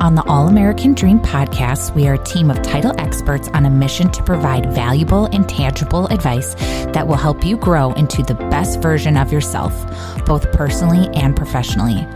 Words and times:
On 0.00 0.14
the 0.14 0.22
All 0.28 0.46
American 0.46 0.94
Dream 0.94 1.18
podcast, 1.18 1.92
we 1.96 2.06
are 2.06 2.14
a 2.14 2.22
team 2.22 2.52
of 2.52 2.62
title 2.62 2.94
experts 2.98 3.48
on 3.48 3.66
a 3.66 3.70
mission 3.70 4.08
to 4.12 4.22
provide 4.22 4.72
valuable 4.72 5.24
and 5.32 5.48
tangible 5.48 6.06
advice 6.06 6.54
that 6.92 7.08
will 7.08 7.16
help 7.16 7.44
you 7.44 7.56
grow 7.56 7.92
into 7.94 8.22
the 8.22 8.34
best 8.34 8.80
version 8.80 9.16
of 9.16 9.32
yourself, 9.32 9.74
both 10.24 10.52
personally 10.52 11.08
and 11.16 11.34
professionally. 11.34 12.06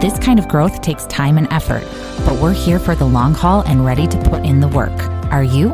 This 0.00 0.20
kind 0.20 0.38
of 0.38 0.46
growth 0.46 0.82
takes 0.82 1.04
time 1.06 1.36
and 1.36 1.52
effort, 1.52 1.82
but 2.24 2.40
we're 2.40 2.52
here 2.52 2.78
for 2.78 2.94
the 2.94 3.06
long 3.06 3.34
haul 3.34 3.62
and 3.62 3.84
ready 3.84 4.06
to 4.06 4.18
put 4.18 4.44
in 4.44 4.60
the 4.60 4.68
work. 4.68 4.96
Are 5.32 5.42
you? 5.42 5.72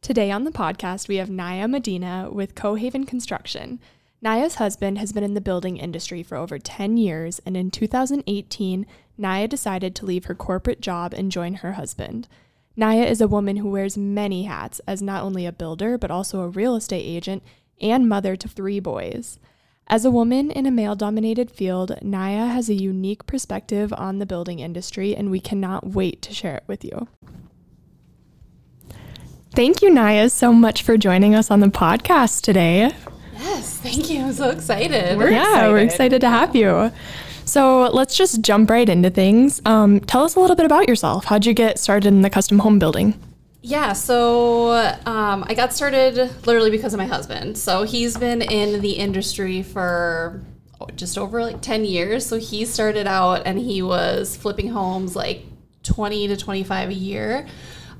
Today 0.00 0.30
on 0.30 0.44
the 0.44 0.52
podcast, 0.52 1.08
we 1.08 1.16
have 1.16 1.28
Nia 1.28 1.66
Medina 1.66 2.28
with 2.30 2.54
Kohaven 2.54 3.04
Construction. 3.04 3.80
Nia's 4.22 4.56
husband 4.56 4.98
has 4.98 5.12
been 5.12 5.24
in 5.24 5.32
the 5.34 5.40
building 5.40 5.78
industry 5.78 6.22
for 6.22 6.36
over 6.36 6.58
10 6.58 6.98
years, 6.98 7.40
and 7.46 7.56
in 7.56 7.70
2018, 7.70 8.86
Nia 9.16 9.48
decided 9.48 9.94
to 9.94 10.04
leave 10.04 10.26
her 10.26 10.34
corporate 10.34 10.82
job 10.82 11.14
and 11.14 11.32
join 11.32 11.54
her 11.54 11.72
husband. 11.72 12.28
Nia 12.76 13.06
is 13.06 13.20
a 13.20 13.28
woman 13.28 13.56
who 13.56 13.70
wears 13.70 13.96
many 13.96 14.44
hats 14.44 14.80
as 14.86 15.00
not 15.00 15.22
only 15.22 15.46
a 15.46 15.52
builder, 15.52 15.96
but 15.96 16.10
also 16.10 16.40
a 16.40 16.48
real 16.48 16.76
estate 16.76 17.04
agent 17.04 17.42
and 17.80 18.08
mother 18.08 18.36
to 18.36 18.48
three 18.48 18.78
boys. 18.78 19.38
As 19.86 20.04
a 20.04 20.10
woman 20.10 20.50
in 20.50 20.66
a 20.66 20.70
male 20.70 20.94
dominated 20.94 21.50
field, 21.50 21.96
Nia 22.02 22.46
has 22.46 22.68
a 22.68 22.74
unique 22.74 23.26
perspective 23.26 23.92
on 23.96 24.18
the 24.18 24.26
building 24.26 24.60
industry, 24.60 25.16
and 25.16 25.30
we 25.30 25.40
cannot 25.40 25.88
wait 25.88 26.20
to 26.22 26.34
share 26.34 26.56
it 26.56 26.64
with 26.66 26.84
you. 26.84 27.08
Thank 29.52 29.82
you, 29.82 29.92
Nia, 29.92 30.30
so 30.30 30.52
much 30.52 30.82
for 30.82 30.96
joining 30.96 31.34
us 31.34 31.50
on 31.50 31.60
the 31.60 31.68
podcast 31.68 32.42
today. 32.42 32.92
Yes, 33.32 33.69
thank 33.82 34.10
you. 34.10 34.22
I'm 34.22 34.32
so 34.32 34.50
excited. 34.50 35.16
We're 35.18 35.30
yeah, 35.30 35.42
excited. 35.42 35.70
we're 35.70 35.78
excited 35.78 36.20
to 36.20 36.28
have 36.28 36.54
you. 36.54 36.92
So 37.44 37.90
let's 37.92 38.16
just 38.16 38.42
jump 38.42 38.70
right 38.70 38.88
into 38.88 39.10
things. 39.10 39.60
Um, 39.64 40.00
tell 40.00 40.22
us 40.22 40.36
a 40.36 40.40
little 40.40 40.56
bit 40.56 40.66
about 40.66 40.88
yourself. 40.88 41.24
How'd 41.24 41.46
you 41.46 41.54
get 41.54 41.78
started 41.78 42.08
in 42.08 42.22
the 42.22 42.30
custom 42.30 42.60
home 42.60 42.78
building? 42.78 43.20
Yeah, 43.62 43.92
so 43.92 44.70
um, 45.04 45.44
I 45.46 45.54
got 45.54 45.72
started 45.72 46.16
literally 46.46 46.70
because 46.70 46.94
of 46.94 46.98
my 46.98 47.06
husband. 47.06 47.58
So 47.58 47.82
he's 47.82 48.16
been 48.16 48.40
in 48.40 48.80
the 48.80 48.92
industry 48.92 49.62
for 49.62 50.42
just 50.96 51.18
over 51.18 51.42
like 51.42 51.60
10 51.60 51.84
years. 51.84 52.24
So 52.24 52.36
he 52.38 52.64
started 52.64 53.06
out 53.06 53.42
and 53.46 53.58
he 53.58 53.82
was 53.82 54.36
flipping 54.36 54.68
homes 54.68 55.14
like 55.14 55.44
20 55.82 56.28
to 56.28 56.36
25 56.36 56.90
a 56.90 56.94
year. 56.94 57.46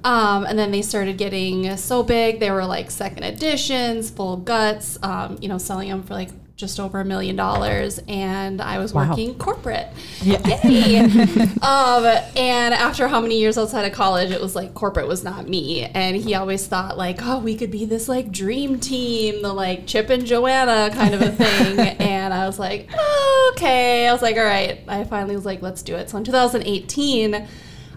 Um, 0.05 0.45
and 0.45 0.59
then 0.59 0.71
they 0.71 0.83
started 0.83 1.19
getting 1.19 1.77
so 1.77 2.03
big, 2.03 2.41
they 2.41 2.51
were 2.51 2.65
like 2.65 2.91
second 2.91 3.25
editions, 3.25 4.11
full 4.11 4.39
guts, 4.39 4.99
um, 5.03 5.39
you 5.41 5.49
know, 5.49 5.59
selling 5.59 5.89
them 5.89 6.03
for 6.03 6.15
like 6.15 6.31
just 6.61 6.79
over 6.79 7.01
a 7.01 7.05
million 7.05 7.35
dollars 7.35 7.99
and 8.07 8.61
I 8.61 8.79
was 8.79 8.93
wow. 8.93 9.09
working 9.09 9.35
corporate. 9.37 9.89
Yeah. 10.23 10.37
um, 11.63 12.05
and 12.37 12.75
after 12.75 13.09
how 13.09 13.19
many 13.19 13.41
years 13.41 13.57
outside 13.57 13.87
of 13.87 13.93
college, 13.93 14.31
it 14.31 14.41
was 14.41 14.55
like 14.55 14.75
corporate 14.75 15.09
was 15.09 15.25
not 15.25 15.49
me. 15.49 15.85
And 15.85 16.15
he 16.15 16.35
always 16.35 16.67
thought 16.67 16.99
like, 16.99 17.21
oh, 17.23 17.39
we 17.39 17.57
could 17.57 17.71
be 17.71 17.87
this 17.87 18.09
like 18.09 18.31
dream 18.31 18.79
team, 18.79 19.41
the 19.41 19.53
like 19.55 19.87
Chip 19.87 20.11
and 20.11 20.27
Joanna 20.27 20.95
kind 20.95 21.15
of 21.15 21.23
a 21.23 21.33
thing. 21.33 21.79
and 21.99 22.35
I 22.35 22.47
was 22.47 22.59
like, 22.59 22.91
oh, 22.95 23.53
okay. 23.57 24.07
I 24.07 24.13
was 24.13 24.21
like, 24.21 24.37
all 24.37 24.45
right. 24.45 24.81
I 24.87 25.05
finally 25.05 25.35
was 25.35 25.47
like, 25.47 25.63
let's 25.63 25.83
do 25.83 25.97
it. 25.97 26.11
So 26.11 26.19
in 26.19 26.25
2018, 26.25 27.49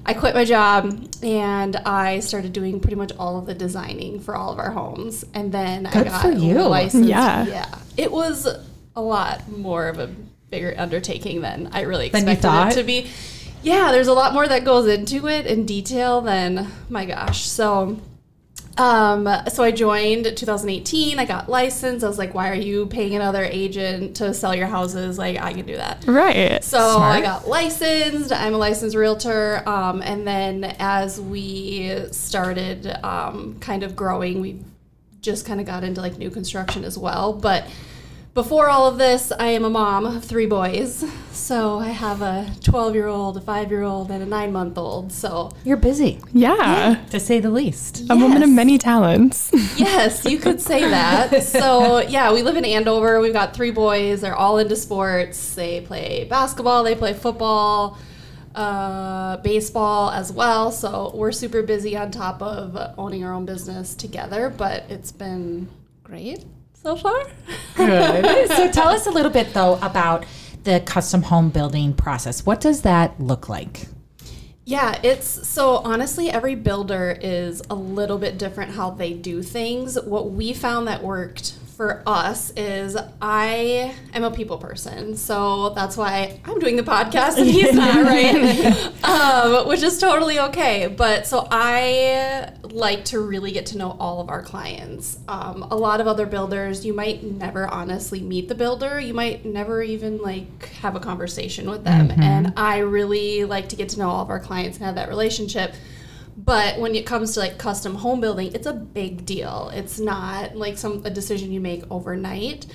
I 0.06 0.14
quit 0.14 0.36
my 0.36 0.46
job 0.46 1.08
and 1.24 1.76
I 1.78 2.20
started 2.20 2.52
doing 2.54 2.80
pretty 2.80 2.96
much 2.96 3.12
all 3.18 3.40
of 3.40 3.46
the 3.46 3.54
designing 3.54 4.20
for 4.20 4.36
all 4.36 4.52
of 4.52 4.60
our 4.60 4.72
homes. 4.72 5.24
And 5.34 5.52
then 5.52 5.84
Good 5.84 6.08
I 6.08 6.10
got 6.10 6.22
for 6.22 6.32
you. 6.32 6.62
licensed. 6.62 7.08
Yeah. 7.08 7.46
Yeah. 7.46 7.76
It 7.96 8.12
was 8.12 8.48
a 8.96 9.02
lot 9.02 9.50
more 9.50 9.88
of 9.88 10.00
a 10.00 10.08
bigger 10.50 10.76
undertaking 10.78 11.42
than 11.42 11.70
I 11.72 11.82
really 11.82 12.08
expected 12.08 12.48
it 12.48 12.74
to 12.76 12.84
be. 12.84 13.10
Yeah, 13.64 13.92
there's 13.94 14.08
a 14.10 14.14
lot 14.14 14.34
more 14.34 14.46
that 14.48 14.66
goes 14.66 14.88
into 14.88 15.28
it 15.28 15.46
in 15.46 15.66
detail 15.66 16.20
than 16.20 16.68
my 16.90 17.06
gosh. 17.06 17.44
So 17.46 17.98
um, 18.78 19.30
so 19.50 19.64
I 19.64 19.72
joined 19.72 20.26
2018. 20.26 21.20
I 21.20 21.26
got 21.26 21.48
licensed. 21.48 22.04
I 22.04 22.08
was 22.08 22.18
like, 22.18 22.34
why 22.34 22.50
are 22.50 22.56
you 22.56 22.88
paying 22.88 23.16
another 23.16 23.44
agent 23.44 24.16
to 24.18 24.34
sell 24.34 24.56
your 24.56 24.68
houses? 24.68 25.18
Like, 25.18 25.40
I 25.40 25.54
can 25.54 25.66
do 25.66 25.76
that. 25.76 26.04
Right. 26.08 26.64
So 26.64 26.78
Smart. 26.96 27.18
I 27.18 27.22
got 27.22 27.48
licensed. 27.48 28.32
I'm 28.32 28.56
a 28.56 28.58
licensed 28.58 28.96
realtor. 28.96 29.62
Um, 29.68 30.02
and 30.02 30.28
then 30.28 30.76
as 30.80 31.22
we 31.22 32.08
started 32.12 32.88
um, 33.06 33.60
kind 33.60 33.84
of 33.84 33.96
growing, 33.96 34.42
we 34.42 34.60
just 35.22 35.46
kind 35.46 35.60
of 35.60 35.68
got 35.68 35.84
into 35.84 36.02
like 36.02 36.18
new 36.18 36.32
construction 36.32 36.84
as 36.84 36.98
well. 36.98 37.34
But 37.34 37.68
before 38.34 38.68
all 38.68 38.88
of 38.88 38.98
this, 38.98 39.32
I 39.32 39.48
am 39.48 39.64
a 39.64 39.70
mom 39.70 40.06
of 40.06 40.26
three 40.26 40.48
boys. 40.48 41.06
So 41.32 41.80
I 41.80 41.90
have 41.90 42.22
a 42.22 42.52
12 42.64 42.96
year 42.96 43.08
old, 43.08 43.38
a 43.38 43.42
five 43.42 43.70
year 43.70 43.84
old, 43.84 44.10
and 44.10 44.24
a 44.24 44.26
nine 44.26 44.52
month 44.52 44.78
old. 44.78 45.12
So 45.12 45.52
you're 45.64 45.78
busy. 45.78 46.20
Yeah. 46.32 46.56
yeah. 46.56 47.06
To 47.12 47.20
say 47.20 47.40
the 47.40 47.52
least. 47.52 48.10
A 48.10 48.16
woman 48.16 48.42
of 48.42 48.50
many 48.50 48.78
talents. 48.78 49.52
yes, 49.78 50.26
you 50.26 50.40
could 50.40 50.60
say 50.60 50.82
that. 50.82 51.44
So 51.44 52.00
yeah, 52.00 52.34
we 52.34 52.42
live 52.42 52.58
in 52.58 52.66
Andover. 52.66 53.20
We've 53.20 53.34
got 53.34 53.54
three 53.54 53.72
boys. 53.72 54.22
They're 54.22 54.36
all 54.36 54.58
into 54.58 54.76
sports. 54.76 55.54
They 55.54 55.82
play 55.82 56.26
basketball, 56.26 56.84
they 56.84 56.96
play 56.96 57.14
football, 57.14 58.00
uh, 58.56 59.38
baseball 59.38 60.10
as 60.10 60.32
well. 60.32 60.72
So 60.72 61.12
we're 61.14 61.32
super 61.32 61.62
busy 61.62 61.96
on 61.96 62.10
top 62.10 62.42
of 62.42 62.96
owning 62.98 63.24
our 63.24 63.34
own 63.34 63.46
business 63.46 63.94
together, 63.94 64.50
but 64.50 64.86
it's 64.90 65.12
been 65.12 65.68
great 66.04 66.44
so 66.84 66.96
far. 66.98 67.24
Good. 67.76 68.48
so 68.50 68.72
tell 68.72 68.90
us 68.90 69.08
a 69.08 69.12
little 69.12 69.32
bit 69.32 69.54
though 69.54 69.80
about 69.82 70.26
the 70.64 70.82
custom 70.82 71.24
home 71.24 71.50
building 71.50 71.94
process. 71.94 72.46
What 72.46 72.62
does 72.62 72.82
that 72.82 73.20
look 73.20 73.50
like? 73.50 73.88
Yeah, 74.66 74.98
it's 75.04 75.48
so 75.48 75.78
honestly, 75.78 76.30
every 76.30 76.56
builder 76.56 77.18
is 77.20 77.62
a 77.70 77.76
little 77.76 78.18
bit 78.18 78.38
different 78.38 78.76
how 78.76 78.92
they 78.92 79.14
do 79.14 79.42
things. 79.42 80.00
What 80.02 80.32
we 80.32 80.54
found 80.54 80.88
that 80.88 81.04
worked 81.04 81.54
for 81.84 82.02
us 82.06 82.54
is 82.56 82.96
I 83.22 83.94
am 84.14 84.24
a 84.24 84.32
people 84.32 84.58
person, 84.58 85.18
so 85.18 85.72
that's 85.72 85.98
why 85.98 86.40
I'm 86.46 86.58
doing 86.60 86.78
the 86.78 86.84
podcast 86.84 87.38
and 87.38 87.46
he's 87.46 87.74
not, 87.74 87.96
right? 88.06 89.04
um, 89.04 89.68
which 89.68 89.84
is 89.84 90.00
totally 90.00 90.40
okay. 90.40 90.88
But 90.88 91.28
so 91.28 91.46
I 91.52 92.54
like 92.62 93.04
to 93.06 93.20
really 93.20 93.52
get 93.52 93.66
to 93.68 93.78
know 93.78 93.98
all 94.00 94.22
of 94.22 94.30
our 94.30 94.42
clients. 94.42 95.20
Um, 95.28 95.64
a 95.64 95.76
lot 95.76 96.00
of 96.00 96.08
other 96.08 96.26
builders, 96.26 96.86
you 96.86 96.94
might 96.94 97.22
never 97.22 97.68
honestly 97.68 98.22
meet 98.22 98.48
the 98.48 98.56
builder. 98.56 98.98
You 98.98 99.14
might 99.14 99.44
never 99.44 99.84
even 99.84 100.22
like 100.22 100.70
have 100.76 100.96
a 100.96 101.02
conversation 101.02 101.70
with 101.70 101.84
them, 101.84 102.08
mm-hmm. 102.08 102.22
and 102.22 102.54
I 102.56 102.78
really 102.78 103.44
like 103.44 103.68
to 103.70 103.76
get 103.76 103.90
to 103.90 104.00
know 104.00 104.10
all 104.10 104.22
of 104.22 104.30
our 104.30 104.40
clients 104.40 104.78
and 104.78 104.86
have 104.86 104.96
that 104.96 105.10
relationship 105.10 105.76
but 106.36 106.80
when 106.80 106.96
it 106.96 107.06
comes 107.06 107.34
to 107.34 107.40
like 107.40 107.58
custom 107.58 107.96
home 107.96 108.22
building, 108.22 108.54
it's 108.54 108.68
a 108.68 108.74
big 108.74 109.26
deal. 109.26 109.72
It's 109.74 110.00
not 110.00 110.56
like 110.56 110.78
some 110.78 111.06
a 111.06 111.10
decision 111.10 111.52
you 111.52 111.60
make 111.60 111.84
overnight. 111.92 112.66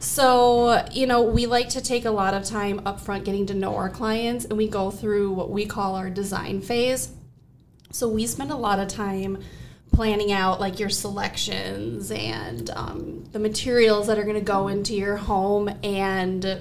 So, 0.00 0.86
you 0.92 1.06
know, 1.06 1.22
we 1.22 1.46
like 1.46 1.70
to 1.70 1.80
take 1.80 2.04
a 2.04 2.10
lot 2.10 2.34
of 2.34 2.44
time 2.44 2.80
upfront 2.80 3.24
getting 3.24 3.46
to 3.46 3.54
know 3.54 3.76
our 3.76 3.88
clients 3.88 4.44
and 4.44 4.58
we 4.58 4.68
go 4.68 4.90
through 4.90 5.32
what 5.32 5.50
we 5.50 5.64
call 5.64 5.94
our 5.94 6.10
design 6.10 6.60
phase. 6.60 7.10
So, 7.90 8.08
we 8.08 8.26
spend 8.26 8.50
a 8.50 8.56
lot 8.56 8.80
of 8.80 8.88
time 8.88 9.38
planning 9.92 10.32
out 10.32 10.60
like 10.60 10.80
your 10.80 10.90
selections 10.90 12.10
and 12.10 12.68
um, 12.70 13.24
the 13.32 13.38
materials 13.38 14.08
that 14.08 14.18
are 14.18 14.24
going 14.24 14.34
to 14.34 14.42
go 14.42 14.68
into 14.68 14.92
your 14.92 15.16
home 15.16 15.70
and 15.84 16.58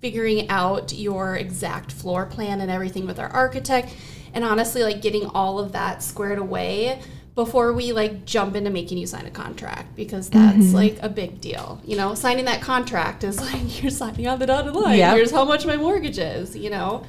figuring 0.00 0.48
out 0.50 0.92
your 0.94 1.36
exact 1.36 1.90
floor 1.90 2.26
plan 2.26 2.60
and 2.60 2.70
everything 2.70 3.06
with 3.06 3.18
our 3.18 3.28
architect 3.28 3.92
and 4.36 4.44
honestly 4.44 4.84
like 4.84 5.00
getting 5.00 5.26
all 5.26 5.58
of 5.58 5.72
that 5.72 6.02
squared 6.02 6.38
away 6.38 7.00
before 7.34 7.72
we 7.72 7.92
like 7.92 8.26
jump 8.26 8.54
into 8.54 8.70
making 8.70 8.98
you 8.98 9.06
sign 9.06 9.26
a 9.26 9.30
contract 9.30 9.96
because 9.96 10.28
that's 10.28 10.58
mm-hmm. 10.58 10.74
like 10.74 10.98
a 11.02 11.08
big 11.08 11.40
deal. 11.40 11.80
You 11.84 11.96
know, 11.96 12.14
signing 12.14 12.44
that 12.44 12.60
contract 12.60 13.24
is 13.24 13.40
like 13.52 13.82
you're 13.82 13.90
signing 13.90 14.28
on 14.28 14.38
the 14.38 14.46
dotted 14.46 14.76
line. 14.76 14.98
Yep. 14.98 15.16
Here's 15.16 15.30
how 15.30 15.44
much 15.44 15.66
my 15.66 15.76
mortgage 15.76 16.18
is, 16.18 16.54
you 16.54 16.70
know. 16.70 17.04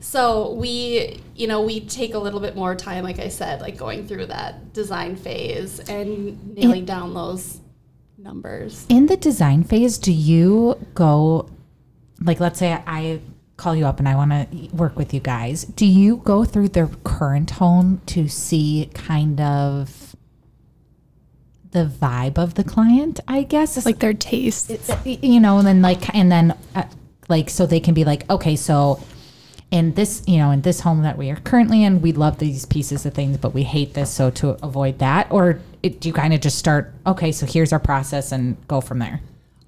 So 0.00 0.52
we, 0.52 1.20
you 1.34 1.48
know, 1.48 1.62
we 1.62 1.80
take 1.80 2.14
a 2.14 2.18
little 2.18 2.38
bit 2.38 2.54
more 2.54 2.74
time, 2.74 3.02
like 3.02 3.18
I 3.18 3.28
said, 3.28 3.60
like 3.60 3.76
going 3.76 4.06
through 4.06 4.26
that 4.26 4.72
design 4.72 5.16
phase 5.16 5.80
and 5.80 6.54
nailing 6.54 6.84
down 6.84 7.14
those 7.14 7.60
numbers. 8.16 8.86
In 8.88 9.06
the 9.06 9.16
design 9.16 9.64
phase, 9.64 9.98
do 9.98 10.12
you 10.12 10.78
go 10.94 11.48
like 12.20 12.40
let's 12.40 12.58
say 12.58 12.72
I 12.86 13.20
call 13.58 13.76
you 13.76 13.84
up 13.84 13.98
and 13.98 14.08
I 14.08 14.14
want 14.14 14.30
to 14.30 14.74
work 14.74 14.96
with 14.96 15.12
you 15.12 15.20
guys, 15.20 15.64
do 15.64 15.84
you 15.84 16.18
go 16.18 16.44
through 16.44 16.68
their 16.68 16.86
current 17.04 17.50
home 17.50 18.00
to 18.06 18.28
see 18.28 18.88
kind 18.94 19.40
of 19.40 20.16
the 21.72 21.84
vibe 21.84 22.38
of 22.38 22.54
the 22.54 22.64
client? 22.64 23.20
I 23.28 23.42
guess 23.42 23.76
it's 23.76 23.84
like 23.84 23.98
their 23.98 24.14
taste. 24.14 24.70
It's, 24.70 24.90
you 25.04 25.40
know, 25.40 25.58
and 25.58 25.66
then 25.66 25.82
like 25.82 26.14
and 26.14 26.32
then 26.32 26.56
uh, 26.74 26.84
like 27.28 27.50
so 27.50 27.66
they 27.66 27.80
can 27.80 27.92
be 27.92 28.04
like, 28.04 28.30
okay, 28.30 28.56
so 28.56 29.02
in 29.70 29.92
this, 29.94 30.22
you 30.26 30.38
know, 30.38 30.50
in 30.50 30.62
this 30.62 30.80
home 30.80 31.02
that 31.02 31.18
we 31.18 31.28
are 31.28 31.36
currently 31.36 31.84
in, 31.84 32.00
we 32.00 32.12
love 32.12 32.38
these 32.38 32.64
pieces 32.64 33.04
of 33.04 33.12
things, 33.12 33.36
but 33.36 33.52
we 33.52 33.64
hate 33.64 33.92
this, 33.92 34.10
so 34.10 34.30
to 34.30 34.50
avoid 34.64 34.98
that, 35.00 35.30
or 35.30 35.60
it, 35.82 36.00
do 36.00 36.08
you 36.08 36.14
kind 36.14 36.32
of 36.32 36.40
just 36.40 36.58
start? 36.58 36.94
Okay, 37.06 37.32
so 37.32 37.44
here's 37.44 37.72
our 37.72 37.78
process 37.78 38.32
and 38.32 38.56
go 38.66 38.80
from 38.80 38.98
there. 38.98 39.20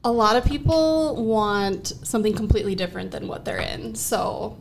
A 0.03 0.11
lot 0.11 0.37
of 0.37 0.45
people 0.45 1.25
want 1.25 1.89
something 2.03 2.35
completely 2.35 2.75
different 2.75 3.11
than 3.11 3.29
what 3.29 3.45
they're 3.45 3.59
in. 3.59 3.95
So 3.95 4.59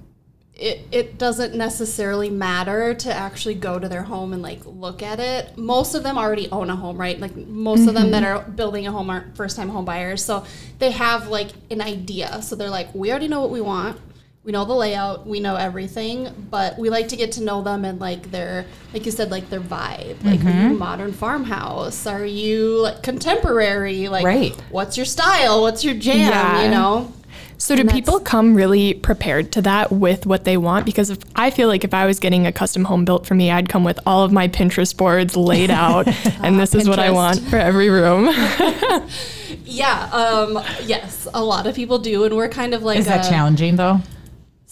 it, 0.54 0.86
it 0.92 1.18
doesn't 1.18 1.56
necessarily 1.56 2.30
matter 2.30 2.94
to 2.94 3.14
actually 3.14 3.56
go 3.56 3.80
to 3.80 3.88
their 3.88 4.04
home 4.04 4.34
and 4.34 4.42
like 4.42 4.60
look 4.66 5.02
at 5.02 5.20
it. 5.20 5.58
Most 5.58 5.96
of 5.96 6.04
them 6.04 6.18
already 6.18 6.50
own 6.52 6.70
a 6.70 6.76
home, 6.76 6.98
right? 6.98 7.18
Like 7.18 7.36
most 7.36 7.88
of 7.88 7.94
them 7.94 8.12
that 8.12 8.24
mm-hmm. 8.24 8.50
are 8.50 8.52
building 8.52 8.86
a 8.86 8.92
home 8.92 9.10
aren't 9.10 9.38
first 9.38 9.56
time 9.56 9.70
home 9.70 9.86
buyers. 9.86 10.24
So 10.24 10.46
they 10.80 10.92
have 10.92 11.30
like 11.30 11.52
an 11.72 11.82
idea. 11.82 12.42
So 12.42 12.58
they're 12.58 12.70
like, 12.70 12.94
we 12.94 13.10
already 13.10 13.30
know 13.30 13.40
what 13.40 13.52
we 13.52 13.62
want. 13.62 13.98
We 14.50 14.54
know 14.54 14.66
the 14.66 14.74
layout, 14.74 15.28
we 15.28 15.40
know 15.40 15.56
everything, 15.58 16.28
but 16.50 16.76
we 16.80 16.90
like 16.90 17.10
to 17.10 17.16
get 17.16 17.34
to 17.34 17.44
know 17.44 17.62
them 17.62 17.86
and 17.86 18.00
like 18.00 18.32
their, 18.32 18.66
like 18.96 19.06
you 19.06 19.12
said, 19.12 19.30
like 19.30 19.48
their 19.52 19.60
vibe. 19.60 20.24
Like, 20.26 20.44
are 20.44 20.70
you 20.70 20.76
modern 20.76 21.14
farmhouse? 21.14 22.08
Are 22.08 22.26
you 22.26 22.82
like 22.82 23.04
contemporary? 23.04 24.08
Like, 24.10 24.26
Right. 24.26 24.56
what's 24.72 24.98
your 24.98 25.06
style? 25.06 25.62
What's 25.62 25.84
your 25.84 25.94
jam? 25.94 26.18
Yeah. 26.32 26.64
You 26.64 26.72
know? 26.72 27.14
So 27.60 27.76
do 27.76 27.86
people 27.86 28.20
come 28.20 28.56
really 28.56 28.96
prepared 28.96 29.52
to 29.52 29.62
that 29.62 29.92
with 29.92 30.26
what 30.26 30.46
they 30.46 30.58
want? 30.58 30.84
Because 30.88 31.12
if 31.12 31.20
I 31.36 31.52
feel 31.52 31.68
like 31.68 31.84
if 31.84 31.94
I 31.94 32.08
was 32.08 32.18
getting 32.18 32.48
a 32.48 32.52
custom 32.52 32.86
home 32.86 33.06
built 33.06 33.28
for 33.28 33.36
me, 33.36 33.52
I'd 33.52 33.70
come 33.70 33.84
with 33.84 34.00
all 34.08 34.24
of 34.24 34.32
my 34.32 34.48
Pinterest 34.48 34.98
boards 34.98 35.38
laid 35.38 35.70
out, 35.70 36.08
and 36.44 36.60
this 36.60 36.74
is 36.74 36.90
what 36.90 36.98
I 36.98 37.12
want 37.12 37.40
for 37.52 37.58
every 37.58 37.90
room. 37.92 38.30
Yeah. 39.66 40.10
Um, 40.12 40.64
yes, 40.86 41.28
a 41.32 41.44
lot 41.44 41.68
of 41.68 41.76
people 41.76 42.00
do, 42.00 42.24
and 42.24 42.36
we're 42.36 42.50
kind 42.50 42.74
of 42.74 42.82
like 42.82 42.98
Is 42.98 43.06
that 43.06 43.28
a- 43.28 43.30
challenging 43.30 43.76
though? 43.76 44.00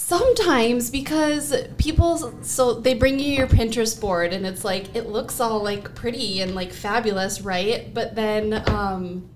Sometimes 0.07 0.89
because 0.89 1.54
people 1.77 2.42
so 2.42 2.75
they 2.75 2.94
bring 2.94 3.19
you 3.19 3.33
your 3.33 3.45
Pinterest 3.45 4.00
board 4.00 4.31
and 4.31 4.45
it's 4.45 4.63
like 4.63 4.95
it 4.95 5.09
looks 5.09 5.42
all 5.42 5.62
like 5.62 5.95
pretty 5.95 6.39
and 6.39 6.56
like 6.56 6.71
fabulous, 6.71 7.42
right? 7.42 7.94
But 7.94 8.15
then 8.15 8.63
um 8.69 9.30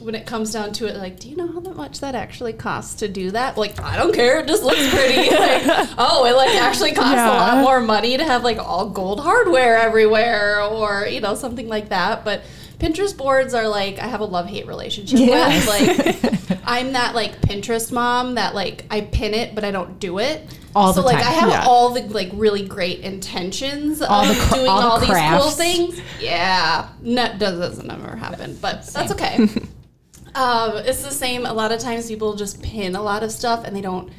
when 0.00 0.16
it 0.16 0.26
comes 0.26 0.52
down 0.52 0.72
to 0.72 0.88
it, 0.88 0.96
like, 0.96 1.20
do 1.20 1.28
you 1.28 1.36
know 1.36 1.46
how 1.46 1.60
much 1.60 2.00
that 2.00 2.16
actually 2.16 2.52
costs 2.52 2.96
to 2.96 3.06
do 3.06 3.30
that? 3.30 3.56
Like, 3.56 3.80
I 3.80 3.96
don't 3.96 4.12
care. 4.12 4.40
It 4.40 4.48
just 4.48 4.64
looks 4.64 4.90
pretty. 4.92 5.30
like, 5.36 5.88
oh, 5.98 6.24
it 6.24 6.34
like 6.34 6.56
actually 6.56 6.94
costs 6.94 7.20
a 7.20 7.28
lot 7.28 7.58
more 7.58 7.78
money 7.78 8.16
to 8.16 8.24
have 8.24 8.42
like 8.42 8.58
all 8.58 8.90
gold 8.90 9.20
hardware 9.20 9.76
everywhere, 9.76 10.60
or 10.62 11.06
you 11.06 11.20
know 11.20 11.36
something 11.36 11.68
like 11.68 11.90
that. 11.90 12.24
But 12.24 12.42
Pinterest 12.78 13.16
boards 13.16 13.54
are 13.54 13.66
like 13.68 13.98
I 13.98 14.06
have 14.06 14.20
a 14.20 14.24
love 14.24 14.46
hate 14.46 14.66
relationship 14.66 15.18
Yes. 15.18 15.66
with. 15.66 16.24
Like, 16.50 16.58
I'm 16.64 16.92
that 16.92 17.14
like 17.14 17.40
Pinterest 17.40 17.90
mom 17.90 18.36
that 18.36 18.54
like 18.54 18.84
I 18.90 19.00
pin 19.00 19.34
it, 19.34 19.54
but 19.54 19.64
I 19.64 19.70
don't 19.70 19.98
do 19.98 20.18
it. 20.18 20.42
All 20.76 20.92
so 20.92 21.00
the 21.00 21.06
like 21.06 21.16
time. 21.18 21.26
I 21.26 21.30
have 21.30 21.48
Yeah. 21.50 21.64
all 21.66 21.90
the 21.90 22.02
like 22.02 22.30
really 22.34 22.66
great 22.66 23.00
intentions 23.00 24.00
All 24.00 24.24
of 24.24 24.38
cra- 24.38 24.56
doing 24.58 24.68
all 24.68 25.00
the 25.00 25.06
all, 25.12 25.40
these 25.40 25.42
cool 25.42 25.50
things. 25.50 26.00
Yeah, 26.20 26.88
no, 27.02 27.36
does 27.36 27.58
doesn't 27.58 27.90
ever 27.90 28.14
happen, 28.16 28.56
but 28.60 28.86
that's 28.86 29.10
okay. 29.12 29.36
um, 30.34 30.76
it's 30.78 31.02
the 31.02 31.10
same. 31.10 31.46
A 31.46 31.52
lot 31.52 31.72
of 31.72 31.80
times 31.80 32.06
people 32.08 32.36
just 32.36 32.62
pin 32.62 32.94
a 32.94 33.02
lot 33.02 33.22
of 33.22 33.32
stuff 33.32 33.64
and 33.64 33.74
they 33.74 33.80
don't 33.80 34.12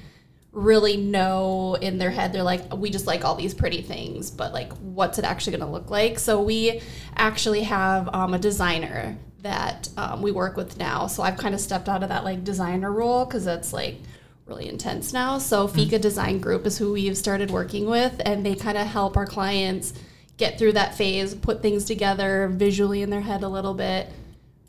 really 0.52 0.98
know 0.98 1.76
in 1.76 2.00
their 2.00 2.10
head. 2.10 2.34
They're 2.34 2.44
like, 2.44 2.76
we 2.76 2.90
just 2.90 3.06
like 3.06 3.24
all 3.24 3.36
these 3.36 3.54
pretty 3.54 3.84
things, 3.84 4.32
but 4.32 4.52
like, 4.52 4.74
what's 4.78 5.20
it 5.20 5.24
actually 5.24 5.58
going 5.58 5.68
to 5.68 5.72
look 5.72 5.92
like? 5.92 6.18
So 6.18 6.42
we 6.42 6.82
actually 7.20 7.64
have 7.64 8.10
um, 8.14 8.34
a 8.34 8.40
designer 8.40 9.18
that 9.42 9.90
um, 9.98 10.22
we 10.22 10.32
work 10.32 10.58
with 10.58 10.78
now. 10.78 11.08
So 11.08 11.24
I've 11.24 11.38
kind 11.38 11.54
of 11.54 11.62
stepped 11.62 11.88
out 11.88 12.04
of 12.04 12.10
that 12.10 12.24
like 12.24 12.44
designer 12.44 12.92
role 12.92 13.26
because 13.26 13.46
that's 13.46 13.72
like 13.72 13.98
really 14.46 14.68
intense 14.68 15.14
now. 15.14 15.38
So 15.38 15.68
Fika 15.68 16.00
Design 16.00 16.40
Group 16.40 16.66
is 16.66 16.78
who 16.78 16.94
we've 16.94 17.18
started 17.18 17.52
working 17.52 17.86
with, 17.86 18.20
and 18.26 18.46
they 18.46 18.56
kind 18.56 18.78
of 18.78 18.88
help 18.88 19.16
our 19.16 19.28
clients 19.28 19.94
get 20.38 20.58
through 20.58 20.72
that 20.74 20.96
phase, 20.96 21.36
put 21.36 21.62
things 21.62 21.86
together 21.86 22.50
visually 22.52 23.02
in 23.02 23.10
their 23.10 23.22
head 23.22 23.44
a 23.44 23.50
little 23.50 23.74
bit, 23.74 24.10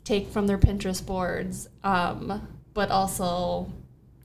take 0.03 0.29
from 0.29 0.45
their 0.45 0.57
Pinterest 0.57 1.03
boards, 1.03 1.67
um, 1.83 2.47
but 2.73 2.91
also 2.91 3.71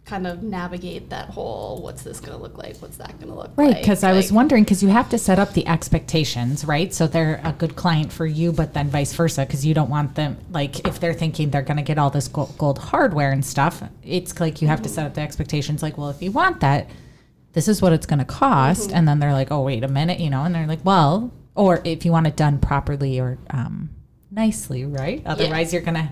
kind 0.07 0.25
of 0.25 0.41
navigate 0.41 1.11
that 1.11 1.29
whole 1.29 1.83
what's 1.83 2.03
this 2.03 2.21
going 2.21 2.33
to 2.33 2.39
look 2.39 2.57
like? 2.57 2.77
What's 2.79 2.97
that 2.99 3.19
going 3.19 3.33
to 3.33 3.35
look 3.35 3.49
like? 3.49 3.59
Right, 3.59 3.71
like? 3.71 3.83
because 3.83 4.05
I 4.05 4.13
was 4.13 4.31
wondering 4.31 4.63
because 4.63 4.83
you 4.83 4.89
have 4.89 5.11
to 5.11 5.19
set 5.19 5.41
up 5.41 5.53
the 5.53 5.67
expectations, 5.67 6.65
right? 6.65 6.95
So 6.95 7.09
they're 7.09 7.41
a 7.43 7.53
good 7.53 7.75
client 7.75 8.13
for 8.13 8.25
you, 8.25 8.53
but 8.53 8.73
then 8.73 8.89
vice 8.89 9.13
versa, 9.13 9.45
because 9.45 9.67
you 9.67 9.75
don't 9.75 9.91
want 9.91 10.15
them 10.15 10.39
like 10.51 10.87
if 10.87 11.01
they're 11.01 11.13
thinking 11.13 11.51
they're 11.51 11.63
going 11.63 11.77
to 11.77 11.83
get 11.83 11.99
all 11.99 12.11
this 12.11 12.29
gold, 12.29 12.57
gold 12.57 12.79
hardware 12.79 13.33
and 13.33 13.45
stuff. 13.45 13.83
It's 14.05 14.39
like 14.39 14.63
you 14.63 14.69
have 14.69 14.81
to 14.83 14.89
set 14.89 15.07
up 15.07 15.15
the 15.15 15.23
expectations. 15.23 15.83
Like, 15.83 15.99
well, 15.99 16.11
if 16.11 16.23
you 16.23 16.31
want 16.31 16.61
that, 16.61 16.89
this 17.53 17.67
is 17.67 17.83
what 17.83 17.93
it's 17.93 18.07
going 18.07 18.21
to 18.21 18.25
cost, 18.25 18.93
and 18.93 19.09
then 19.09 19.19
they're 19.19 19.33
like, 19.33 19.51
oh, 19.51 19.63
wait 19.63 19.83
a 19.83 19.89
minute, 19.89 20.21
you 20.21 20.31
know, 20.31 20.45
and 20.45 20.55
they're 20.55 20.67
like, 20.67 20.85
well, 20.85 21.33
or 21.57 21.81
if 21.85 22.05
you 22.05 22.13
want 22.13 22.27
it 22.27 22.37
done 22.37 22.59
properly 22.59 23.19
or 23.19 23.39
um, 23.51 23.91
nicely, 24.31 24.85
right? 24.85 25.23
Otherwise, 25.27 25.73
you're 25.73 25.83
gonna 25.83 26.11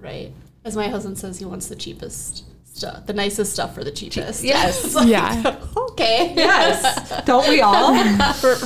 right. 0.00 0.32
As 0.64 0.76
my 0.76 0.88
husband 0.88 1.18
says, 1.18 1.38
he 1.40 1.44
wants 1.44 1.66
the 1.68 1.76
cheapest 1.76 2.44
stuff, 2.74 3.06
the 3.06 3.12
nicest 3.12 3.52
stuff 3.52 3.74
for 3.74 3.84
the 3.84 3.90
cheapest. 3.90 4.42
Yes. 4.44 4.94
Like, 4.94 5.08
Yeah. 5.14 5.56
okay. 5.76 6.32
yes, 6.36 7.22
don't 7.24 7.48
we 7.48 7.60
all? 7.60 7.92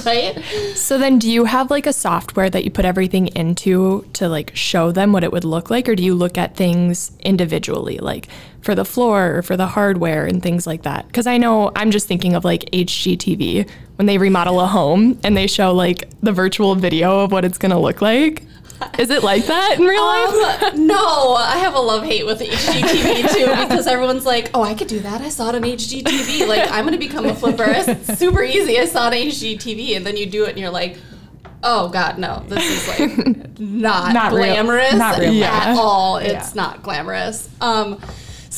right. 0.04 0.42
So 0.74 0.98
then 0.98 1.18
do 1.18 1.30
you 1.30 1.44
have 1.44 1.70
like 1.70 1.86
a 1.86 1.92
software 1.92 2.50
that 2.50 2.64
you 2.64 2.70
put 2.70 2.84
everything 2.84 3.28
into 3.28 4.06
to 4.14 4.28
like 4.28 4.54
show 4.56 4.92
them 4.92 5.12
what 5.12 5.24
it 5.24 5.32
would 5.32 5.44
look 5.44 5.70
like 5.70 5.88
or 5.88 5.94
do 5.94 6.02
you 6.02 6.14
look 6.14 6.36
at 6.38 6.56
things 6.56 7.12
individually 7.20 7.98
like 7.98 8.28
for 8.62 8.74
the 8.74 8.84
floor 8.84 9.36
or 9.36 9.42
for 9.42 9.56
the 9.56 9.66
hardware 9.66 10.24
and 10.26 10.42
things 10.42 10.66
like 10.66 10.82
that? 10.82 11.10
Cuz 11.12 11.26
I 11.26 11.36
know 11.38 11.70
I'm 11.76 11.90
just 11.90 12.06
thinking 12.08 12.34
of 12.34 12.44
like 12.44 12.64
HGTV 12.72 13.68
when 13.96 14.06
they 14.06 14.18
remodel 14.18 14.60
a 14.60 14.66
home 14.66 15.18
and 15.22 15.36
they 15.36 15.46
show 15.46 15.72
like 15.72 16.08
the 16.22 16.32
virtual 16.32 16.74
video 16.74 17.20
of 17.20 17.32
what 17.32 17.44
it's 17.44 17.58
going 17.58 17.72
to 17.72 17.78
look 17.78 18.00
like. 18.00 18.44
Is 18.98 19.10
it 19.10 19.22
like 19.22 19.46
that 19.46 19.76
in 19.78 19.84
real 19.84 20.04
life? 20.04 20.62
Um, 20.74 20.86
no, 20.86 21.34
I 21.34 21.58
have 21.58 21.74
a 21.74 21.80
love 21.80 22.04
hate 22.04 22.24
with 22.26 22.40
HGTV 22.40 23.32
too 23.32 23.46
because 23.68 23.86
everyone's 23.86 24.24
like, 24.26 24.50
"Oh, 24.54 24.62
I 24.62 24.74
could 24.74 24.88
do 24.88 25.00
that. 25.00 25.20
I 25.20 25.28
saw 25.28 25.48
it 25.50 25.54
on 25.54 25.62
HGTV. 25.62 26.46
Like, 26.46 26.70
I'm 26.70 26.84
gonna 26.84 26.98
become 26.98 27.26
a 27.26 27.34
flipper. 27.34 27.64
It's 27.66 28.18
super 28.18 28.42
easy. 28.42 28.78
I 28.78 28.84
saw 28.86 29.04
it 29.04 29.06
on 29.08 29.12
HGTV." 29.28 29.96
And 29.96 30.06
then 30.06 30.16
you 30.16 30.26
do 30.26 30.44
it, 30.44 30.50
and 30.50 30.58
you're 30.58 30.70
like, 30.70 30.98
"Oh 31.62 31.88
God, 31.88 32.18
no! 32.18 32.44
This 32.48 32.64
is 32.64 32.88
like 32.88 33.58
not, 33.58 34.12
Not 34.12 34.32
real- 34.32 34.44
glamorous 34.54 34.94
not 34.94 35.18
real 35.18 35.42
at 35.44 35.68
life. 35.70 35.78
all. 35.78 36.16
It's 36.18 36.54
not 36.54 36.82
glamorous." 36.82 37.48
Um, 37.60 38.00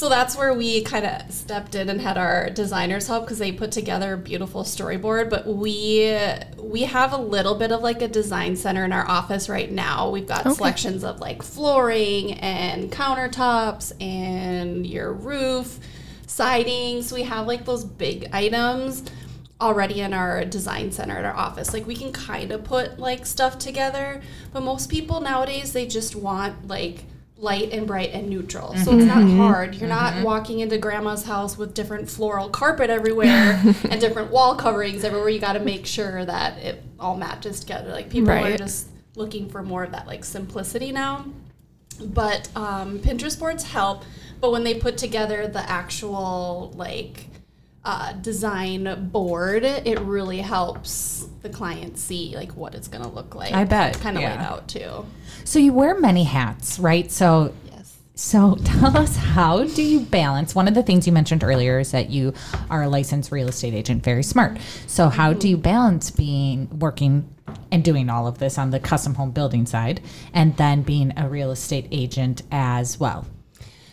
so 0.01 0.09
that's 0.09 0.35
where 0.35 0.55
we 0.55 0.81
kind 0.81 1.05
of 1.05 1.31
stepped 1.31 1.75
in 1.75 1.91
and 1.91 2.01
had 2.01 2.17
our 2.17 2.49
designers 2.49 3.07
help 3.07 3.25
because 3.25 3.37
they 3.39 3.53
put 3.53 3.71
together 3.71 4.15
a 4.15 4.17
beautiful 4.17 4.63
storyboard. 4.63 5.29
But 5.29 5.47
we 5.47 6.19
we 6.57 6.85
have 6.85 7.13
a 7.13 7.19
little 7.19 7.55
bit 7.55 7.71
of 7.71 7.83
like 7.83 8.01
a 8.01 8.09
design 8.09 8.57
center 8.57 8.87
in 8.87 8.95
our 8.95 9.07
office 9.07 9.51
right 9.51 9.71
now. 9.71 10.09
We've 10.09 10.27
got 10.27 10.51
selections 10.55 11.05
of 11.05 11.21
like 11.21 11.43
flooring 11.43 12.33
and 12.41 12.91
countertops 12.91 13.93
and 14.03 14.87
your 14.87 15.13
roof, 15.13 15.79
siding. 16.27 17.03
So 17.03 17.17
we 17.17 17.25
have 17.25 17.47
like 17.47 17.67
those 17.67 17.85
big 17.85 18.27
items 18.33 19.03
already 19.61 20.01
in 20.01 20.15
our 20.15 20.47
design 20.47 20.93
center 20.93 21.19
at 21.19 21.27
our 21.27 21.37
office. 21.37 21.75
Like 21.75 21.87
we 21.87 21.95
can 21.95 22.11
kind 22.11 22.53
of 22.53 22.65
put 22.65 22.99
like 22.99 23.27
stuff 23.27 23.59
together, 23.59 24.23
but 24.51 24.63
most 24.63 24.89
people 24.89 25.21
nowadays 25.21 25.75
they 25.75 25.87
just 25.87 26.17
want 26.17 26.69
like 26.69 27.05
light 27.41 27.73
and 27.73 27.87
bright 27.87 28.11
and 28.13 28.29
neutral. 28.29 28.77
So 28.77 28.95
it's 28.95 29.07
not 29.07 29.23
hard. 29.37 29.75
You're 29.75 29.89
not 29.89 30.23
walking 30.23 30.61
into 30.61 30.79
grandma's 30.79 31.25
house 31.25 31.57
with 31.57 31.75
different 31.75 32.09
floral 32.09 32.51
carpet 32.51 32.91
everywhere 32.91 33.61
and 33.91 34.01
different 34.01 34.31
wall 34.31 34.55
coverings 34.55 35.05
everywhere. 35.05 35.31
You 35.31 35.41
got 35.41 35.55
to 35.55 35.61
make 35.61 35.87
sure 35.87 36.25
that 36.25 36.59
it 36.59 36.83
all 36.99 37.17
matches 37.17 37.61
together. 37.61 37.91
Like 37.91 38.11
people 38.11 38.31
are 38.31 38.57
just 38.57 38.89
looking 39.17 39.49
for 39.49 39.63
more 39.63 39.85
of 39.85 39.93
that 39.93 40.07
like 40.07 40.25
simplicity 40.25 40.93
now 40.93 41.25
but 42.01 42.49
um, 42.57 42.99
Pinterest 42.99 43.39
boards 43.39 43.65
help. 43.65 44.05
But 44.41 44.53
when 44.53 44.65
they 44.65 44.75
put 44.75 44.97
together 44.97 45.47
the 45.47 45.61
actual 45.69 46.73
like 46.75 47.27
uh, 47.85 48.13
design 48.15 49.09
board, 49.11 49.65
it 49.65 49.99
really 50.01 50.41
helps 50.41 51.29
the 51.43 51.49
client 51.49 51.99
see 51.99 52.35
like 52.37 52.53
what 52.53 52.75
it's 52.75 52.89
gonna 52.89 53.09
look 53.11 53.35
like. 53.35 53.53
I 53.53 53.65
bet, 53.65 53.99
kind 54.01 54.17
of 54.17 54.23
laid 54.23 54.39
out 54.39 54.69
too. 54.69 55.07
So 55.45 55.59
you 55.59 55.73
wear 55.73 55.99
many 55.99 56.25
hats, 56.25 56.79
right? 56.79 57.11
So 57.11 57.55
Yes. 57.71 57.99
So 58.15 58.57
tell 58.65 58.97
us 58.99 59.17
how 59.17 59.65
do 59.65 59.83
you 59.83 60.01
balance? 60.01 60.55
One 60.55 60.69
of 60.69 60.75
the 60.75 60.83
things 60.83 61.07
you 61.07 61.13
mentioned 61.13 61.43
earlier 61.43 61.79
is 61.79 61.93
that 61.93 62.11
you 62.11 62.35
are 62.69 62.83
a 62.83 62.89
licensed 62.89 63.33
real 63.33 63.49
estate 63.49 63.73
agent, 63.73 64.05
very 64.05 64.23
smart. 64.23 64.59
So 64.87 65.09
how 65.09 65.33
do 65.33 65.49
you 65.49 65.57
balance 65.57 66.11
being 66.11 66.69
working 66.79 67.35
and 67.73 67.83
doing 67.83 68.11
all 68.11 68.27
of 68.27 68.39
this 68.39 68.59
on 68.59 68.71
the 68.71 68.79
custom 68.79 69.15
home 69.15 69.31
building 69.31 69.65
side 69.65 70.03
and 70.35 70.55
then 70.59 70.83
being 70.83 71.15
a 71.17 71.29
real 71.29 71.51
estate 71.51 71.89
agent 71.91 72.43
as 72.53 73.01
well? 73.01 73.27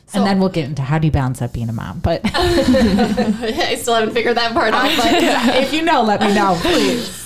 So- 0.07 0.19
and 0.19 0.27
then 0.27 0.39
we'll 0.39 0.49
get 0.49 0.65
into 0.65 0.81
how 0.81 0.99
do 0.99 1.05
you 1.07 1.11
balance 1.11 1.39
that 1.39 1.51
being 1.53 1.69
a 1.69 1.73
mom. 1.73 1.99
But 1.99 2.21
I 2.33 3.75
still 3.75 3.95
haven't 3.95 4.13
figured 4.13 4.37
that 4.37 4.53
part 4.53 4.73
out. 4.73 4.89
But 4.97 5.13
if 5.63 5.73
you 5.73 5.81
know, 5.81 6.01
let 6.03 6.21
me 6.21 6.33
know, 6.33 6.57
please. 6.61 7.25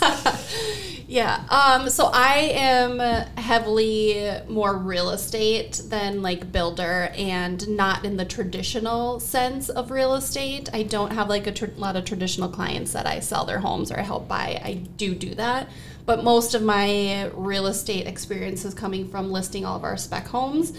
Yeah. 1.07 1.43
Um, 1.49 1.89
so 1.89 2.09
I 2.13 2.37
am 2.53 2.99
heavily 3.37 4.31
more 4.47 4.77
real 4.77 5.09
estate 5.09 5.81
than 5.89 6.21
like 6.21 6.53
builder 6.53 7.11
and 7.17 7.67
not 7.67 8.05
in 8.05 8.15
the 8.15 8.23
traditional 8.23 9.19
sense 9.19 9.67
of 9.67 9.91
real 9.91 10.13
estate. 10.15 10.69
I 10.73 10.83
don't 10.83 11.11
have 11.11 11.27
like 11.27 11.47
a 11.47 11.51
tr- 11.51 11.65
lot 11.75 11.97
of 11.97 12.05
traditional 12.05 12.47
clients 12.47 12.93
that 12.93 13.05
I 13.05 13.19
sell 13.19 13.43
their 13.43 13.59
homes 13.59 13.91
or 13.91 13.99
I 13.99 14.03
help 14.03 14.29
buy. 14.29 14.61
I 14.63 14.75
do 14.95 15.13
do 15.13 15.35
that. 15.35 15.69
But 16.05 16.23
most 16.23 16.53
of 16.55 16.61
my 16.63 17.29
real 17.33 17.67
estate 17.67 18.07
experience 18.07 18.63
is 18.63 18.73
coming 18.73 19.09
from 19.09 19.33
listing 19.33 19.65
all 19.65 19.75
of 19.75 19.83
our 19.83 19.97
spec 19.97 20.27
homes 20.27 20.71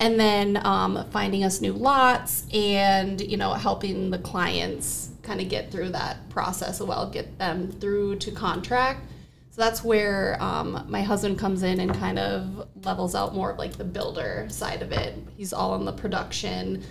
and 0.00 0.18
then 0.18 0.64
um, 0.66 1.06
finding 1.10 1.44
us 1.44 1.60
new 1.60 1.72
lots 1.72 2.46
and 2.52 3.20
you 3.20 3.36
know 3.36 3.52
helping 3.52 4.10
the 4.10 4.18
clients 4.18 5.10
kind 5.22 5.40
of 5.40 5.48
get 5.48 5.70
through 5.70 5.90
that 5.90 6.28
process 6.30 6.80
as 6.80 6.86
well, 6.86 7.08
get 7.08 7.38
them 7.38 7.70
through 7.70 8.16
to 8.16 8.32
contract. 8.32 9.06
So 9.50 9.62
that's 9.62 9.84
where 9.84 10.36
um, 10.40 10.86
my 10.88 11.02
husband 11.02 11.38
comes 11.38 11.62
in 11.62 11.80
and 11.80 11.94
kind 11.94 12.18
of 12.18 12.68
levels 12.84 13.14
out 13.14 13.34
more 13.34 13.50
of 13.50 13.58
like 13.58 13.76
the 13.76 13.84
builder 13.84 14.46
side 14.48 14.80
of 14.80 14.92
it. 14.92 15.16
He's 15.36 15.52
all 15.52 15.72
on 15.72 15.84
the 15.84 15.92
production. 15.92 16.82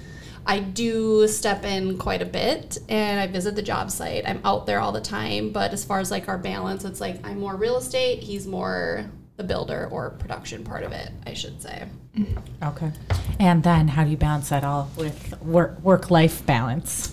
I 0.45 0.59
do 0.59 1.27
step 1.27 1.63
in 1.63 1.97
quite 1.97 2.21
a 2.21 2.25
bit 2.25 2.77
and 2.89 3.19
I 3.19 3.27
visit 3.27 3.55
the 3.55 3.61
job 3.61 3.91
site. 3.91 4.27
I'm 4.27 4.41
out 4.43 4.65
there 4.65 4.79
all 4.79 4.91
the 4.91 5.01
time, 5.01 5.51
but 5.51 5.73
as 5.73 5.83
far 5.83 5.99
as 5.99 6.11
like 6.11 6.27
our 6.27 6.37
balance, 6.37 6.85
it's 6.85 7.01
like 7.01 7.25
I'm 7.25 7.39
more 7.39 7.55
real 7.55 7.77
estate, 7.77 8.23
he's 8.23 8.47
more 8.47 9.05
the 9.37 9.43
builder 9.43 9.87
or 9.91 10.11
production 10.11 10.63
part 10.63 10.83
of 10.83 10.91
it, 10.91 11.11
I 11.25 11.33
should 11.33 11.61
say. 11.61 11.87
Okay. 12.63 12.91
And 13.39 13.63
then 13.63 13.89
how 13.89 14.03
do 14.03 14.09
you 14.09 14.17
balance 14.17 14.49
that 14.49 14.63
all 14.63 14.89
with 14.97 15.39
work 15.41 15.79
work 15.81 16.11
life 16.11 16.45
balance? 16.45 17.11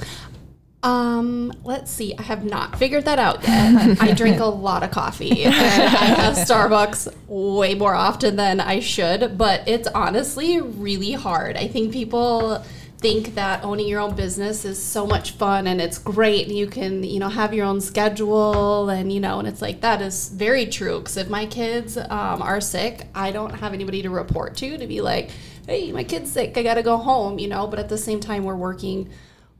Um, 0.83 1.53
let's 1.65 1.91
see. 1.91 2.15
I 2.17 2.23
have 2.23 2.45
not 2.45 2.79
figured 2.79 3.07
that 3.07 3.19
out 3.19 3.43
yet. 3.43 4.01
I 4.01 4.13
drink 4.13 4.39
a 4.39 4.45
lot 4.45 4.85
of 4.85 4.93
coffee 4.93 5.45
and 5.45 5.55
I 5.55 5.59
have 5.59 6.35
Starbucks 6.35 7.13
way 7.27 7.75
more 7.75 7.95
often 7.95 8.37
than 8.37 8.61
I 8.61 8.79
should, 8.79 9.37
but 9.37 9.67
it's 9.67 9.89
honestly 9.89 10.61
really 10.61 11.13
hard. 11.13 11.57
I 11.57 11.67
think 11.67 11.93
people 11.93 12.65
think 12.99 13.35
that 13.35 13.62
owning 13.62 13.87
your 13.87 14.00
own 14.00 14.15
business 14.15 14.65
is 14.65 14.83
so 14.83 15.07
much 15.07 15.33
fun 15.33 15.67
and 15.67 15.81
it's 15.81 15.99
great 15.99 16.47
and 16.47 16.57
you 16.57 16.67
can, 16.67 17.03
you 17.03 17.19
know, 17.19 17.29
have 17.29 17.53
your 17.53 17.67
own 17.67 17.81
schedule 17.81 18.88
and, 18.88 19.12
you 19.12 19.21
know, 19.21 19.38
and 19.38 19.47
it's 19.47 19.61
like 19.61 19.81
that 19.83 20.00
is 20.00 20.29
very 20.31 20.67
true. 20.67 20.99
Because 20.99 21.17
if 21.17 21.29
my 21.29 21.47
kids 21.47 21.97
um, 21.99 22.43
are 22.43 22.61
sick, 22.61 23.07
I 23.15 23.33
don't 23.33 23.50
have 23.50 23.75
anybody 23.75 24.03
to 24.03 24.11
report 24.11 24.57
to 24.57 24.79
to 24.79 24.87
be 24.87 25.00
like, 25.00 25.31
hey, 25.67 25.93
my 25.93 26.05
kid's 26.05 26.33
sick, 26.33 26.57
I 26.57 26.62
got 26.62 26.75
to 26.75 26.83
go 26.83 26.97
home, 26.97 27.38
you 27.38 27.49
know, 27.49 27.67
but 27.67 27.79
at 27.79 27.88
the 27.88 27.99
same 27.99 28.21
time, 28.21 28.45
we're 28.45 28.57
working 28.57 29.11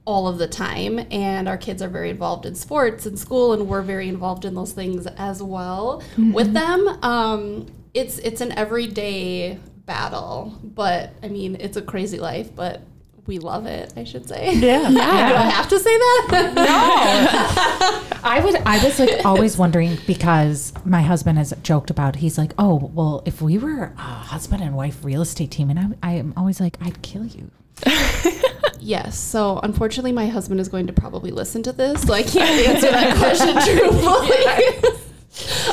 all 0.05 0.29
of 0.29 0.39
the 0.39 0.47
time 0.47 1.05
and 1.11 1.49
our 1.49 1.59
kids 1.59 1.83
are 1.83 1.89
very 1.89 2.11
involved 2.11 2.47
in 2.47 2.55
sports 2.55 3.07
and 3.07 3.19
school 3.19 3.53
and 3.53 3.67
we're 3.67 3.83
very 3.83 4.09
involved 4.09 4.45
in 4.45 4.55
those 4.55 4.73
things 4.73 5.07
as 5.19 5.43
well 5.43 6.01
mm-hmm. 6.13 6.33
with 6.33 6.53
them. 6.53 6.87
Um, 7.03 7.67
it's 7.97 8.19
it's 8.19 8.43
an 8.43 8.53
everyday 8.53 9.59
battle 9.87 10.59
but 10.63 11.15
i 11.23 11.29
mean 11.29 11.57
it's 11.59 11.79
a 11.79 11.83
crazy 11.83 12.19
life 12.19 12.55
but 12.55 12.83
we 13.27 13.39
love 13.39 13.67
it 13.67 13.93
i 13.97 14.05
should 14.05 14.29
say 14.29 14.55
yeah, 14.55 14.89
yeah. 14.89 14.91
do 15.29 15.35
i 15.35 15.51
have 15.51 15.69
to 15.69 15.79
say 15.79 15.97
that 15.99 16.53
no 16.55 18.19
i 18.29 18.41
was 18.41 18.55
i 18.67 18.83
was 18.85 18.99
like 18.99 19.25
always 19.25 19.57
wondering 19.57 19.99
because 20.07 20.73
my 20.85 21.03
husband 21.03 21.39
has 21.39 21.53
joked 21.63 21.91
about 21.91 22.17
he's 22.17 22.39
like 22.39 22.53
oh 22.59 22.91
well 22.95 23.23
if 23.27 23.43
we 23.43 23.59
were 23.59 23.93
a 23.97 24.01
husband 24.01 24.63
and 24.63 24.77
wife 24.77 25.05
real 25.05 25.23
estate 25.23 25.51
team 25.51 25.71
and 25.71 25.97
I, 26.03 26.13
i'm 26.13 26.35
always 26.37 26.61
like 26.61 26.77
i'd 26.83 27.03
kill 27.03 27.25
you 27.25 27.51
Yes. 28.87 29.19
So 29.19 29.59
unfortunately, 29.65 30.13
my 30.13 30.29
husband 30.29 30.61
is 30.61 30.69
going 30.69 30.87
to 30.87 30.93
probably 30.93 31.33
listen 31.33 31.65
to 31.65 31.73
this, 31.73 32.03
so 32.03 32.15
I 32.15 32.23
can't 32.23 32.69
answer 32.69 32.89
that 32.91 33.17
question 33.17 33.55
truthfully. 33.65 34.47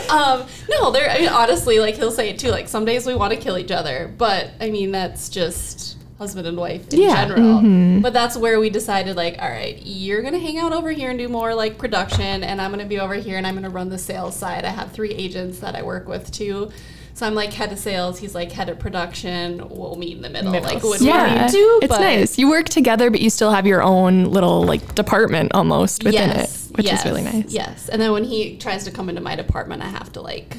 um, 0.10 0.48
no, 0.67 0.91
there. 0.91 1.10
I 1.10 1.19
mean, 1.19 1.29
honestly, 1.29 1.79
like 1.79 1.95
he'll 1.95 2.12
say 2.12 2.29
it 2.29 2.39
too. 2.39 2.50
Like 2.50 2.67
some 2.67 2.86
days 2.86 3.05
we 3.05 3.13
want 3.13 3.31
to 3.31 3.39
kill 3.39 3.55
each 3.57 3.72
other, 3.72 4.12
but 4.17 4.51
I 4.60 4.72
mean 4.72 4.91
that's 4.91 5.29
just 5.29 5.92
husband 6.24 6.48
and 6.48 6.58
wife 6.58 6.92
in 6.94 7.01
yeah. 7.01 7.25
general. 7.25 7.60
Mm-hmm. 7.60 8.00
But 8.00 8.13
that's 8.13 8.38
where 8.38 8.60
we 8.60 8.70
decided, 8.70 9.18
like, 9.18 9.36
all 9.42 9.50
right, 9.50 9.77
you're 9.84 10.22
gonna 10.22 10.39
hang 10.39 10.58
out 10.58 10.72
over 10.72 10.92
here 10.92 11.10
and 11.10 11.20
do 11.20 11.27
more 11.27 11.53
like 11.53 11.77
production, 11.77 12.44
and 12.44 12.62
I'm 12.62 12.72
gonna 12.72 12.86
be 12.86 13.00
over 13.00 13.15
here 13.15 13.38
and 13.38 13.46
I'm 13.46 13.56
gonna 13.56 13.70
run 13.70 13.89
the 13.89 13.98
sales 13.98 14.36
side. 14.36 14.63
I 14.63 14.70
have 14.70 14.94
three 14.94 15.12
agents 15.12 15.60
that 15.60 15.75
I 15.75 15.84
work 15.84 16.08
with 16.08 16.32
too. 16.32 16.72
So 17.15 17.27
I'm 17.27 17.36
like 17.36 17.53
head 17.53 17.72
of 17.72 17.77
sales, 17.77 18.18
he's 18.20 18.34
like 18.34 18.51
head 18.51 18.70
of 18.70 18.80
production. 18.80 19.70
We'll 19.70 19.96
meet 19.96 20.15
in 20.15 20.24
the 20.24 20.30
middle, 20.30 20.51
middle. 20.51 20.68
like 20.68 20.84
what 20.84 21.00
yeah. 21.00 21.46
we 21.46 21.51
do. 21.51 21.80
It's 21.84 21.92
nice. 21.92 22.38
You 22.39 22.50
work 22.50 22.70
together, 22.70 23.12
but 23.12 23.22
you 23.22 23.30
still 23.30 23.51
have 23.51 23.68
your 23.68 23.84
own 23.84 24.25
little 24.25 24.63
like 24.63 24.96
department 24.96 25.53
almost 25.53 26.03
within 26.03 26.30
yes, 26.30 26.70
it, 26.70 26.77
which 26.77 26.86
yes, 26.88 27.00
is 27.00 27.06
really 27.06 27.22
nice. 27.22 27.51
Yes. 27.51 27.89
And 27.89 28.01
then 28.01 28.13
when 28.13 28.24
he 28.24 28.58
tries 28.58 28.84
to 28.86 28.92
come 28.92 29.10
into 29.10 29.22
my 29.22 29.36
department, 29.36 29.84
I 29.84 29.89
have 29.89 30.12
to 30.13 30.22
like 30.22 30.58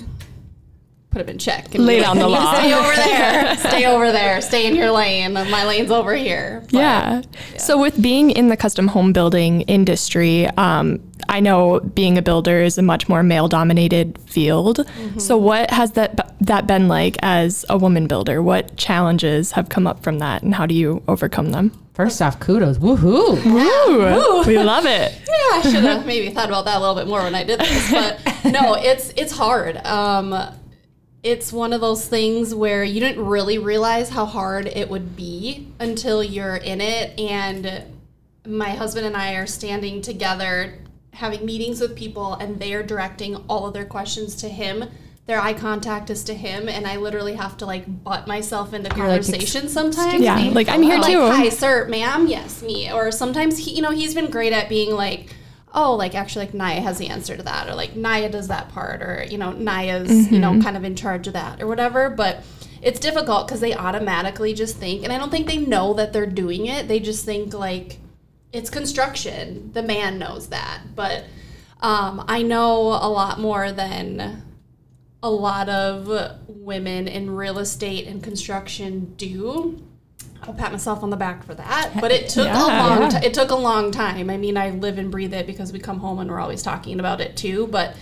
put 1.14 1.22
him 1.22 1.28
in 1.28 1.38
check 1.38 1.74
and 1.74 1.86
lay 1.86 2.00
down 2.00 2.18
the 2.24 2.28
law. 2.28 2.54
Stay 2.54 2.74
over 2.74 2.96
there. 2.96 3.56
stay 3.70 3.86
over 3.86 4.12
there. 4.12 4.40
Stay 4.40 4.66
in 4.66 4.74
your 4.74 4.90
lane. 4.90 5.32
My 5.32 5.64
lane's 5.64 5.90
over 5.90 6.14
here. 6.14 6.60
But, 6.64 6.72
yeah. 6.74 7.22
yeah. 7.52 7.58
So 7.58 7.80
with 7.80 8.00
being 8.02 8.30
in 8.30 8.48
the 8.48 8.56
custom 8.56 8.88
home 8.88 9.12
building 9.12 9.62
industry, 9.62 10.46
um, 10.58 11.00
I 11.28 11.40
know 11.40 11.80
being 11.80 12.18
a 12.18 12.22
builder 12.22 12.60
is 12.60 12.76
a 12.76 12.82
much 12.82 13.08
more 13.08 13.22
male-dominated 13.22 14.18
field. 14.26 14.78
Mm-hmm. 14.78 15.20
So 15.20 15.38
what 15.38 15.70
has 15.70 15.92
that 15.92 16.34
that 16.40 16.66
been 16.66 16.88
like 16.88 17.16
as 17.22 17.64
a 17.70 17.78
woman 17.78 18.06
builder? 18.06 18.42
What 18.42 18.76
challenges 18.76 19.52
have 19.52 19.68
come 19.68 19.86
up 19.86 20.02
from 20.02 20.18
that, 20.18 20.42
and 20.42 20.54
how 20.54 20.66
do 20.66 20.74
you 20.74 21.02
overcome 21.08 21.50
them? 21.50 21.72
First 21.94 22.20
off, 22.20 22.40
kudos. 22.40 22.78
Woohoo. 22.78 23.44
Woo. 23.44 24.42
We 24.46 24.58
love 24.58 24.84
it. 24.84 25.12
Yeah, 25.28 25.34
I 25.52 25.60
should 25.62 25.84
have 25.84 26.04
maybe 26.04 26.28
thought 26.30 26.48
about 26.48 26.64
that 26.64 26.78
a 26.78 26.80
little 26.80 26.96
bit 26.96 27.06
more 27.06 27.22
when 27.22 27.36
I 27.36 27.44
did 27.44 27.60
this. 27.60 27.90
But 27.90 28.20
no, 28.44 28.74
it's 28.74 29.12
it's 29.16 29.32
hard. 29.32 29.76
Um, 29.78 30.34
it's 31.24 31.52
one 31.52 31.72
of 31.72 31.80
those 31.80 32.06
things 32.06 32.54
where 32.54 32.84
you 32.84 33.00
didn't 33.00 33.24
really 33.24 33.56
realize 33.56 34.10
how 34.10 34.26
hard 34.26 34.66
it 34.66 34.90
would 34.90 35.16
be 35.16 35.66
until 35.80 36.22
you're 36.22 36.56
in 36.56 36.82
it. 36.82 37.18
And 37.18 37.84
my 38.46 38.68
husband 38.68 39.06
and 39.06 39.16
I 39.16 39.32
are 39.34 39.46
standing 39.46 40.02
together 40.02 40.78
having 41.14 41.46
meetings 41.46 41.80
with 41.80 41.96
people, 41.96 42.34
and 42.34 42.60
they 42.60 42.74
are 42.74 42.82
directing 42.82 43.36
all 43.48 43.66
of 43.66 43.72
their 43.72 43.86
questions 43.86 44.34
to 44.36 44.48
him. 44.48 44.84
Their 45.26 45.40
eye 45.40 45.54
contact 45.54 46.10
is 46.10 46.24
to 46.24 46.34
him, 46.34 46.68
and 46.68 46.86
I 46.86 46.96
literally 46.96 47.34
have 47.36 47.56
to 47.58 47.66
like 47.66 48.04
butt 48.04 48.26
myself 48.26 48.74
into 48.74 48.90
conversation 48.90 49.62
like, 49.62 49.70
sometimes. 49.70 50.20
Yeah, 50.20 50.36
like 50.52 50.68
I'm 50.68 50.82
here 50.82 50.98
like, 50.98 51.10
too. 51.10 51.20
Hi, 51.20 51.48
sir, 51.48 51.88
ma'am. 51.88 52.26
Yes, 52.26 52.62
me. 52.62 52.92
Or 52.92 53.10
sometimes 53.10 53.56
he, 53.56 53.74
you 53.74 53.80
know, 53.80 53.92
he's 53.92 54.14
been 54.14 54.30
great 54.30 54.52
at 54.52 54.68
being 54.68 54.94
like 54.94 55.34
oh, 55.74 55.94
like 55.94 56.14
actually, 56.14 56.46
like 56.46 56.54
Nia 56.54 56.80
has 56.80 56.98
the 56.98 57.08
answer 57.08 57.36
to 57.36 57.42
that, 57.42 57.68
or 57.68 57.74
like 57.74 57.96
Nia 57.96 58.30
does 58.30 58.48
that 58.48 58.70
part, 58.70 59.02
or 59.02 59.26
you 59.28 59.36
know, 59.36 59.52
Nia's 59.52 60.08
mm-hmm. 60.08 60.34
you 60.34 60.40
know 60.40 60.52
mm-hmm. 60.52 60.62
kind 60.62 60.76
of 60.76 60.84
in 60.84 60.96
charge 60.96 61.26
of 61.26 61.32
that, 61.34 61.60
or 61.60 61.66
whatever. 61.66 62.08
But 62.08 62.44
it's 62.80 63.00
difficult 63.00 63.46
because 63.46 63.60
they 63.60 63.74
automatically 63.74 64.54
just 64.54 64.76
think, 64.76 65.04
and 65.04 65.12
I 65.12 65.18
don't 65.18 65.30
think 65.30 65.46
they 65.46 65.58
know 65.58 65.94
that 65.94 66.12
they're 66.12 66.26
doing 66.26 66.66
it. 66.66 66.88
They 66.88 67.00
just 67.00 67.24
think 67.24 67.52
like 67.52 67.98
it's 68.52 68.70
construction. 68.70 69.72
The 69.72 69.82
man 69.82 70.18
knows 70.18 70.48
that, 70.48 70.80
but 70.94 71.24
um, 71.80 72.24
I 72.28 72.42
know 72.42 72.78
a 72.78 73.10
lot 73.10 73.40
more 73.40 73.72
than 73.72 74.42
a 75.22 75.30
lot 75.30 75.68
of 75.68 76.38
women 76.46 77.08
in 77.08 77.30
real 77.34 77.58
estate 77.58 78.06
and 78.06 78.22
construction 78.22 79.14
do 79.16 79.82
I'll 80.46 80.54
pat 80.54 80.72
myself 80.72 81.02
on 81.02 81.10
the 81.10 81.16
back 81.16 81.44
for 81.44 81.54
that. 81.54 81.92
But 82.00 82.12
it 82.12 82.28
took 82.30 82.46
yeah, 82.46 82.62
a 82.62 82.66
long 82.66 83.02
yeah. 83.02 83.20
t- 83.20 83.26
it 83.26 83.34
took 83.34 83.50
a 83.50 83.56
long 83.56 83.90
time. 83.90 84.30
I 84.30 84.36
mean, 84.36 84.56
I 84.56 84.70
live 84.70 84.98
and 84.98 85.10
breathe 85.10 85.34
it 85.34 85.46
because 85.46 85.72
we 85.72 85.78
come 85.78 86.00
home 86.00 86.18
and 86.18 86.30
we're 86.30 86.40
always 86.40 86.62
talking 86.62 87.00
about 87.00 87.20
it 87.20 87.36
too. 87.36 87.66
But 87.68 87.96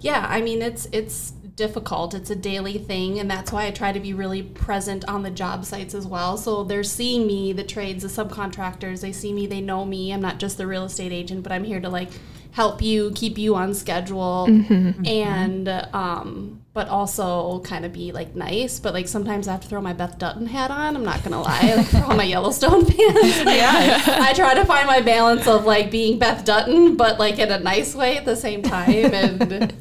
yeah, 0.00 0.26
I 0.28 0.40
mean, 0.40 0.62
it's 0.62 0.86
it's 0.92 1.32
difficult. 1.56 2.14
It's 2.14 2.30
a 2.30 2.36
daily 2.36 2.78
thing, 2.78 3.18
and 3.18 3.30
that's 3.30 3.52
why 3.52 3.66
I 3.66 3.70
try 3.70 3.92
to 3.92 4.00
be 4.00 4.12
really 4.12 4.42
present 4.42 5.04
on 5.06 5.22
the 5.22 5.30
job 5.30 5.64
sites 5.64 5.94
as 5.94 6.06
well. 6.06 6.36
So 6.36 6.64
they're 6.64 6.82
seeing 6.82 7.26
me, 7.26 7.52
the 7.52 7.64
trades, 7.64 8.02
the 8.02 8.24
subcontractors. 8.24 9.00
They 9.00 9.12
see 9.12 9.32
me, 9.32 9.46
they 9.46 9.60
know 9.60 9.84
me. 9.84 10.12
I'm 10.12 10.20
not 10.20 10.38
just 10.38 10.58
the 10.58 10.66
real 10.66 10.84
estate 10.84 11.12
agent, 11.12 11.42
but 11.42 11.52
I'm 11.52 11.64
here 11.64 11.80
to 11.80 11.88
like 11.88 12.10
help 12.52 12.80
you 12.82 13.10
keep 13.14 13.36
you 13.36 13.56
on 13.56 13.74
schedule 13.74 14.46
mm-hmm. 14.48 15.04
and 15.04 15.68
um, 15.92 16.63
but 16.74 16.88
also 16.88 17.60
kind 17.60 17.84
of 17.84 17.92
be 17.92 18.12
like 18.12 18.34
nice 18.34 18.80
but 18.80 18.92
like 18.92 19.08
sometimes 19.08 19.48
i 19.48 19.52
have 19.52 19.60
to 19.60 19.68
throw 19.68 19.80
my 19.80 19.92
beth 19.92 20.18
dutton 20.18 20.46
hat 20.46 20.70
on 20.70 20.96
i'm 20.96 21.04
not 21.04 21.22
gonna 21.22 21.40
lie 21.40 21.74
like 21.76 21.86
throw 21.86 22.02
on 22.02 22.16
my 22.16 22.24
yellowstone 22.34 22.84
pants. 22.86 23.44
Like, 23.44 23.56
yeah. 23.56 24.18
I 24.20 24.32
try 24.34 24.54
to 24.54 24.64
find 24.64 24.86
my 24.86 25.00
balance 25.00 25.46
of 25.46 25.64
like 25.64 25.90
being 25.90 26.18
beth 26.18 26.44
dutton 26.44 26.96
but 26.96 27.18
like 27.18 27.38
in 27.38 27.50
a 27.50 27.60
nice 27.60 27.94
way 27.94 28.18
at 28.18 28.24
the 28.26 28.36
same 28.36 28.62
time 28.62 29.14
and 29.14 29.72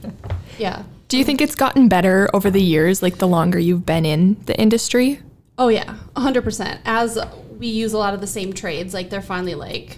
yeah. 0.58 0.84
Do 1.10 1.18
you 1.18 1.24
think 1.24 1.42
it's 1.42 1.56
gotten 1.56 1.90
better 1.90 2.30
over 2.34 2.50
the 2.50 2.62
years 2.62 3.02
like 3.02 3.18
the 3.18 3.28
longer 3.28 3.60
you've 3.60 3.86
been 3.86 4.06
in 4.06 4.38
the 4.46 4.58
industry? 4.60 5.20
Oh 5.58 5.68
yeah 5.68 5.98
100% 6.16 6.80
as 6.86 7.18
we 7.58 7.68
use 7.68 7.94
a 7.94 7.98
lot 7.98 8.14
of 8.14 8.22
the 8.22 8.28
same 8.28 8.54
trades 8.54 8.94
like 8.94 9.10
they're 9.10 9.22
finally 9.22 9.56
like 9.56 9.98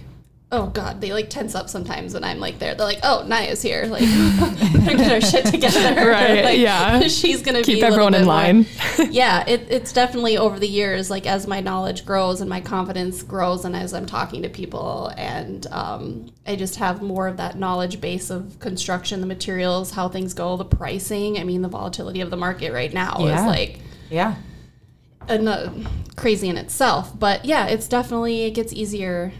oh 0.52 0.68
god, 0.68 1.00
they 1.00 1.12
like 1.12 1.28
tense 1.28 1.54
up 1.54 1.68
sometimes 1.68 2.14
when 2.14 2.22
I'm 2.22 2.38
like 2.38 2.58
there. 2.58 2.74
They're 2.74 2.86
like, 2.86 3.00
oh, 3.02 3.24
Nia's 3.26 3.62
here, 3.62 3.86
like 3.86 4.02
they're 4.04 4.96
get 4.96 5.12
our 5.12 5.20
shit 5.20 5.46
together, 5.46 5.80
right? 6.10 6.44
like, 6.44 6.58
yeah, 6.58 7.00
she's 7.08 7.42
gonna 7.42 7.62
keep 7.62 7.82
everyone 7.82 8.14
in 8.14 8.26
line. 8.26 8.66
yeah, 9.10 9.44
it, 9.48 9.66
it's 9.68 9.92
definitely 9.92 10.38
over 10.38 10.58
the 10.58 10.68
years, 10.68 11.10
like 11.10 11.26
as 11.26 11.46
my 11.46 11.60
knowledge 11.60 12.06
grows 12.06 12.40
and 12.40 12.48
my 12.48 12.60
confidence 12.60 13.22
grows, 13.22 13.64
and 13.64 13.74
as 13.74 13.92
I'm 13.92 14.06
talking 14.06 14.42
to 14.42 14.48
people, 14.48 15.12
and 15.16 15.66
um, 15.68 16.30
I 16.46 16.54
just 16.54 16.76
have 16.76 17.02
more 17.02 17.26
of 17.26 17.36
that 17.38 17.58
knowledge 17.58 18.00
base 18.00 18.30
of 18.30 18.60
construction, 18.60 19.20
the 19.20 19.26
materials, 19.26 19.90
how 19.92 20.08
things 20.08 20.32
go, 20.32 20.56
the 20.56 20.64
pricing. 20.64 21.38
I 21.38 21.44
mean, 21.44 21.62
the 21.62 21.68
volatility 21.68 22.20
of 22.20 22.30
the 22.30 22.36
market 22.36 22.72
right 22.72 22.92
now 22.92 23.16
yeah. 23.18 23.40
is 23.40 23.46
like, 23.46 23.80
yeah. 24.10 24.36
Uh, 25.28 25.70
crazy 26.14 26.48
in 26.48 26.56
itself, 26.56 27.18
but 27.18 27.44
yeah, 27.44 27.66
it's 27.66 27.88
definitely 27.88 28.44
it 28.44 28.52
gets 28.52 28.72
easier 28.72 29.32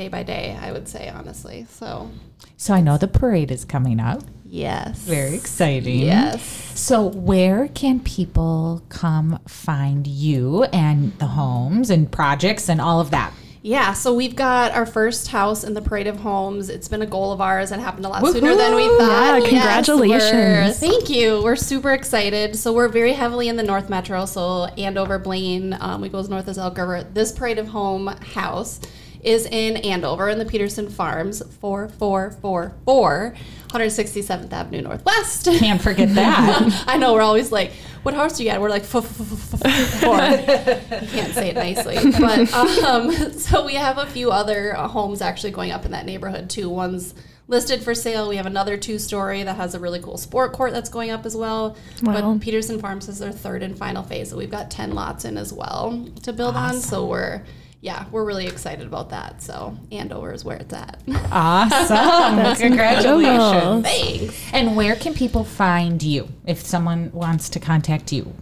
day 0.00 0.08
by 0.08 0.22
day, 0.22 0.56
I 0.58 0.72
would 0.72 0.88
say, 0.88 1.10
honestly. 1.10 1.66
So, 1.68 2.10
so 2.56 2.72
I 2.72 2.80
know 2.80 2.96
the 2.96 3.06
parade 3.06 3.50
is 3.50 3.66
coming 3.66 4.00
up. 4.00 4.22
Yes. 4.46 4.98
Very 5.00 5.34
exciting. 5.34 6.00
Yes. 6.00 6.42
So, 6.74 7.02
where 7.10 7.68
can 7.68 8.00
people 8.00 8.82
come 8.88 9.38
find 9.46 10.06
you 10.06 10.64
and 10.72 11.12
the 11.18 11.26
homes 11.26 11.90
and 11.90 12.10
projects 12.10 12.70
and 12.70 12.80
all 12.80 12.98
of 12.98 13.10
that? 13.10 13.34
Yeah, 13.62 13.92
so 13.92 14.14
we've 14.14 14.34
got 14.34 14.72
our 14.72 14.86
first 14.86 15.28
house 15.28 15.64
in 15.64 15.74
the 15.74 15.82
Parade 15.82 16.06
of 16.06 16.20
Homes. 16.20 16.70
It's 16.70 16.88
been 16.88 17.02
a 17.02 17.06
goal 17.06 17.30
of 17.30 17.42
ours. 17.42 17.70
It 17.70 17.78
happened 17.78 18.06
a 18.06 18.08
lot 18.08 18.24
sooner 18.26 18.56
than 18.56 18.74
we 18.74 18.88
thought. 18.88 19.42
Yeah, 19.42 19.48
congratulations. 19.50 20.32
we're- 20.32 20.72
thank 20.72 21.10
you. 21.10 21.42
We're 21.44 21.56
super 21.56 21.90
excited. 21.90 22.56
So 22.56 22.72
we're 22.72 22.88
very 22.88 23.12
heavily 23.12 23.48
in 23.48 23.56
the 23.56 23.62
North 23.62 23.90
Metro, 23.90 24.24
so 24.24 24.64
Andover, 24.78 25.18
Blaine. 25.18 25.76
Um, 25.78 26.00
we 26.00 26.08
go 26.08 26.20
as 26.20 26.30
north 26.30 26.48
as 26.48 26.56
Elk 26.56 26.78
River. 26.78 27.04
This 27.12 27.32
Parade 27.32 27.58
of 27.58 27.68
Home 27.68 28.06
house 28.06 28.80
is 29.22 29.46
in 29.46 29.76
Andover 29.78 30.28
in 30.28 30.38
the 30.38 30.44
Peterson 30.44 30.88
Farms, 30.88 31.42
4444 31.60 33.34
167th 33.70 34.52
Avenue 34.52 34.82
Northwest. 34.82 35.44
Can't 35.58 35.80
forget 35.80 36.14
that. 36.14 36.84
I 36.86 36.96
know 36.96 37.14
we're 37.14 37.22
always 37.22 37.52
like, 37.52 37.72
what 38.02 38.14
house 38.14 38.36
do 38.36 38.44
you 38.44 38.50
got? 38.50 38.60
We're 38.60 38.70
like 38.70 38.84
four. 38.84 39.02
You 39.02 39.08
can't 39.58 41.34
say 41.34 41.50
it 41.50 41.54
nicely, 41.54 41.98
but 42.18 42.52
um, 42.82 43.12
so 43.32 43.66
we 43.66 43.74
have 43.74 43.98
a 43.98 44.06
few 44.06 44.30
other 44.30 44.74
uh, 44.74 44.88
homes 44.88 45.20
actually 45.20 45.50
going 45.50 45.70
up 45.70 45.84
in 45.84 45.90
that 45.90 46.06
neighborhood 46.06 46.48
too. 46.48 46.70
One's 46.70 47.14
listed 47.46 47.82
for 47.82 47.94
sale. 47.94 48.28
We 48.28 48.36
have 48.36 48.46
another 48.46 48.78
two-story 48.78 49.42
that 49.42 49.56
has 49.56 49.74
a 49.74 49.78
really 49.78 50.00
cool 50.00 50.16
sport 50.16 50.52
court 50.52 50.72
that's 50.72 50.88
going 50.88 51.10
up 51.10 51.26
as 51.26 51.36
well. 51.36 51.76
Wow. 52.02 52.32
But 52.32 52.40
Peterson 52.40 52.78
Farms 52.80 53.06
is 53.08 53.18
their 53.18 53.32
third 53.32 53.62
and 53.62 53.76
final 53.76 54.02
phase, 54.02 54.30
so 54.30 54.36
we've 54.38 54.50
got 54.50 54.70
ten 54.70 54.92
lots 54.92 55.26
in 55.26 55.36
as 55.36 55.52
well 55.52 56.08
to 56.22 56.32
build 56.32 56.56
on. 56.56 56.80
So 56.80 57.04
we're 57.04 57.42
yeah, 57.82 58.04
we're 58.10 58.24
really 58.24 58.46
excited 58.46 58.86
about 58.86 59.10
that. 59.10 59.42
So 59.42 59.76
Andover 59.90 60.32
is 60.32 60.44
where 60.44 60.56
it's 60.58 60.72
at. 60.74 61.00
awesome. 61.32 62.56
Congratulations. 62.68 63.84
Thanks. 63.84 64.52
And 64.52 64.76
where 64.76 64.96
can 64.96 65.14
people 65.14 65.44
find 65.44 66.02
you 66.02 66.28
if 66.46 66.60
someone 66.60 67.10
wants 67.12 67.48
to 67.50 67.60
contact 67.60 68.12
you? 68.12 68.34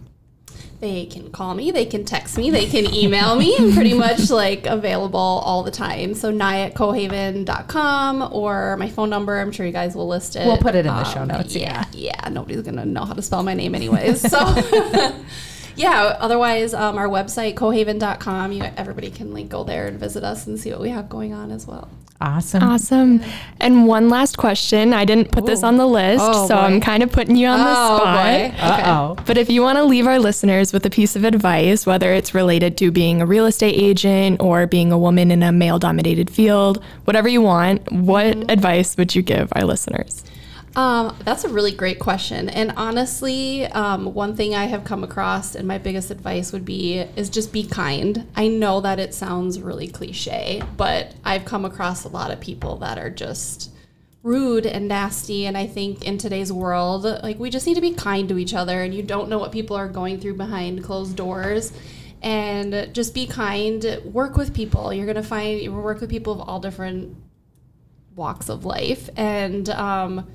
They 0.81 1.07
can 1.07 1.29
call 1.31 1.55
me, 1.55 1.71
they 1.71 1.85
can 1.85 2.05
text 2.05 2.37
me, 2.37 2.51
they 2.51 2.65
can 2.65 2.93
email 2.93 3.35
me. 3.35 3.53
I'm 3.57 3.73
pretty 3.73 3.93
much 3.97 4.29
like 4.29 4.65
available 4.65 5.19
all 5.19 5.63
the 5.63 5.71
time. 5.71 6.13
So 6.13 6.31
nye 6.31 6.61
at 6.61 6.73
kohaven.com 6.73 8.29
or 8.31 8.77
my 8.77 8.89
phone 8.89 9.09
number. 9.09 9.39
I'm 9.39 9.51
sure 9.51 9.65
you 9.65 9.73
guys 9.73 9.93
will 9.93 10.07
list 10.07 10.37
it. 10.37 10.45
We'll 10.45 10.57
put 10.57 10.75
it 10.75 10.85
in 10.85 10.93
the 10.93 11.03
show 11.03 11.21
um, 11.21 11.27
notes, 11.27 11.53
Yeah, 11.53 11.83
yeah. 11.91 12.29
Nobody's 12.29 12.61
gonna 12.61 12.85
know 12.85 13.03
how 13.03 13.13
to 13.13 13.21
spell 13.21 13.43
my 13.43 13.53
name 13.53 13.75
anyways. 13.75 14.21
So 14.21 14.37
yeah, 15.79 16.17
otherwise 16.19 16.73
um, 16.73 16.97
our 16.97 17.07
website, 17.07 17.55
kohaven.com, 17.55 18.51
you 18.51 18.63
everybody 18.77 19.09
can 19.11 19.33
like 19.33 19.49
go 19.49 19.63
there 19.63 19.87
and 19.87 19.99
visit 19.99 20.23
us 20.23 20.45
and 20.47 20.59
see 20.59 20.71
what 20.71 20.81
we 20.81 20.89
have 20.89 21.09
going 21.09 21.33
on 21.33 21.51
as 21.51 21.65
well. 21.65 21.89
Awesome. 22.21 22.61
Awesome. 22.61 23.21
And 23.61 23.87
one 23.87 24.09
last 24.09 24.37
question. 24.37 24.91
I 24.91 25.05
didn't 25.05 25.31
put 25.31 25.45
this 25.45 25.63
on 25.63 25.77
the 25.77 25.87
list, 25.87 26.21
Oh, 26.21 26.47
so 26.49 26.55
boy. 26.55 26.61
I'm 26.63 26.81
kind 26.81 27.01
of 27.01 27.13
putting 27.13 27.37
you 27.37 27.47
on 27.47 27.59
the 27.59 27.73
spot. 27.73 28.59
Uh 28.59 28.83
oh. 29.17 29.23
But 29.25 29.37
if 29.37 29.49
you 29.49 29.61
want 29.61 29.77
to 29.77 29.85
leave 29.85 30.05
our 30.05 30.19
listeners 30.19 30.73
with 30.73 30.85
a 30.85 30.89
piece 30.89 31.15
of 31.15 31.23
advice, 31.23 31.85
whether 31.85 32.11
it's 32.11 32.35
related 32.35 32.77
to 32.79 32.91
being 32.91 33.21
a 33.21 33.25
real 33.25 33.45
estate 33.45 33.75
agent 33.81 34.41
or 34.41 34.67
being 34.67 34.91
a 34.91 34.97
woman 34.97 35.31
in 35.31 35.41
a 35.43 35.53
male 35.53 35.79
dominated 35.79 36.29
field, 36.29 36.83
whatever 37.05 37.29
you 37.29 37.41
want, 37.41 37.89
what 37.89 38.35
Mm-hmm. 38.35 38.49
advice 38.49 38.97
would 38.97 39.15
you 39.15 39.21
give 39.21 39.47
our 39.55 39.63
listeners? 39.63 40.25
Um, 40.75 41.17
that's 41.23 41.43
a 41.43 41.49
really 41.49 41.71
great 41.71 41.99
question. 41.99 42.47
And 42.47 42.73
honestly, 42.77 43.65
um, 43.65 44.13
one 44.13 44.35
thing 44.35 44.55
I 44.55 44.65
have 44.65 44.83
come 44.83 45.03
across, 45.03 45.55
and 45.55 45.67
my 45.67 45.77
biggest 45.77 46.11
advice 46.11 46.51
would 46.53 46.65
be, 46.65 46.99
is 47.15 47.29
just 47.29 47.51
be 47.51 47.63
kind. 47.63 48.27
I 48.35 48.47
know 48.47 48.79
that 48.81 48.99
it 48.99 49.13
sounds 49.13 49.59
really 49.59 49.87
cliche, 49.87 50.61
but 50.77 51.15
I've 51.25 51.45
come 51.45 51.65
across 51.65 52.03
a 52.03 52.09
lot 52.09 52.31
of 52.31 52.39
people 52.39 52.77
that 52.77 52.97
are 52.97 53.09
just 53.09 53.71
rude 54.21 54.65
and 54.65 54.87
nasty. 54.87 55.45
And 55.45 55.57
I 55.57 55.65
think 55.65 56.05
in 56.05 56.17
today's 56.17 56.51
world, 56.51 57.03
like 57.03 57.39
we 57.39 57.49
just 57.49 57.65
need 57.65 57.75
to 57.75 57.81
be 57.81 57.93
kind 57.93 58.29
to 58.29 58.37
each 58.37 58.53
other, 58.53 58.83
and 58.83 58.93
you 58.93 59.01
don't 59.01 59.29
know 59.29 59.39
what 59.39 59.51
people 59.51 59.75
are 59.75 59.87
going 59.87 60.19
through 60.19 60.35
behind 60.35 60.83
closed 60.83 61.15
doors. 61.15 61.73
And 62.21 62.89
just 62.93 63.13
be 63.13 63.25
kind. 63.27 64.01
Work 64.03 64.35
with 64.35 64.53
people. 64.53 64.93
You're 64.93 65.07
gonna 65.07 65.23
find 65.23 65.61
you 65.61 65.71
work 65.71 66.01
with 66.01 66.09
people 66.09 66.33
of 66.33 66.49
all 66.49 66.59
different 66.59 67.15
walks 68.13 68.49
of 68.49 68.65
life, 68.65 69.09
and 69.15 69.69
um, 69.69 70.27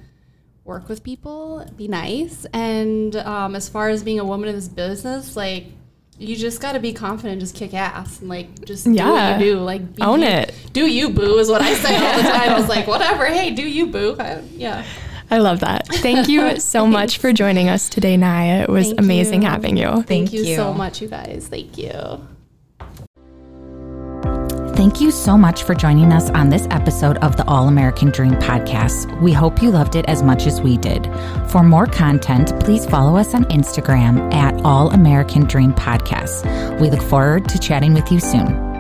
work 0.65 0.89
with 0.89 1.03
people, 1.03 1.67
be 1.77 1.89
nice. 1.89 2.47
And 2.53 3.15
um, 3.17 3.55
as 3.55 3.69
far 3.69 3.89
as 3.91 4.03
being 4.03 4.19
a 4.21 4.25
woman 4.25 4.49
in 4.49 4.55
this 4.55 4.69
business, 4.69 5.37
like 5.37 5.67
you 6.19 6.37
just 6.37 6.61
got 6.61 6.73
to 6.73 6.81
be 6.81 6.93
confident, 6.93 7.41
just 7.41 7.55
kick 7.55 7.75
ass, 7.75 8.21
and 8.21 8.29
like 8.29 8.65
just 8.65 8.85
do 8.85 8.93
Yeah. 8.93 9.33
what 9.37 9.41
you 9.45 9.53
do. 9.55 9.61
Like 9.61 9.95
be 9.97 10.03
Own 10.03 10.23
it. 10.23 10.55
Do 10.73 10.87
you 10.87 11.11
boo 11.11 11.39
is 11.39 11.49
what 11.51 11.61
I 11.61 11.75
say 11.75 11.95
all 11.97 12.17
the 12.17 12.23
time. 12.23 12.51
I 12.51 12.59
was 12.59 12.69
like, 12.69 12.87
whatever. 12.87 13.27
Hey, 13.27 13.51
do 13.51 13.63
you 13.63 13.87
boo? 13.87 14.17
I, 14.19 14.41
yeah. 14.53 14.85
I 15.31 15.39
love 15.39 15.61
that. 15.61 15.89
Thank 15.89 16.29
you 16.29 16.61
so 16.61 16.87
much 16.87 17.19
for 17.19 17.33
joining 17.33 17.69
us 17.69 17.89
today, 17.89 18.17
Nia. 18.17 18.63
It 18.63 18.69
was 18.69 18.89
Thank 18.89 19.01
amazing 19.01 19.43
you. 19.43 19.49
having 19.49 19.77
you. 19.77 19.87
Thank, 19.89 20.07
Thank 20.07 20.33
you, 20.33 20.45
you. 20.45 20.57
so 20.57 20.73
much, 20.73 21.01
you 21.03 21.09
guys. 21.09 21.49
Thank 21.49 21.77
you. 21.79 22.27
Thank 24.95 25.07
you 25.07 25.11
so 25.11 25.37
much 25.37 25.65
for 25.65 25.75
joining 25.75 26.13
us 26.13 26.31
on 26.31 26.51
this 26.51 26.69
episode 26.71 27.17
of 27.17 27.37
the 27.37 27.45
All 27.49 27.67
American 27.67 28.13
Dream 28.13 28.35
podcast. 28.35 29.21
We 29.21 29.33
hope 29.33 29.61
you 29.61 29.73
loved 29.73 29.97
it 29.97 30.05
as 30.05 30.23
much 30.23 30.47
as 30.47 30.61
we 30.61 30.77
did. 30.77 31.13
For 31.51 31.65
more 31.65 31.87
content, 31.87 32.53
please 32.61 32.87
follow 32.87 33.17
us 33.17 33.35
on 33.35 33.45
Instagram 33.47 34.33
at 34.33 34.55
All 34.65 34.93
American 34.93 35.47
Dream 35.47 35.73
Podcast. 35.73 36.81
We 36.81 36.91
look 36.91 37.03
forward 37.03 37.49
to 37.49 37.59
chatting 37.59 37.93
with 37.93 38.13
you 38.13 38.21
soon. 38.21 38.74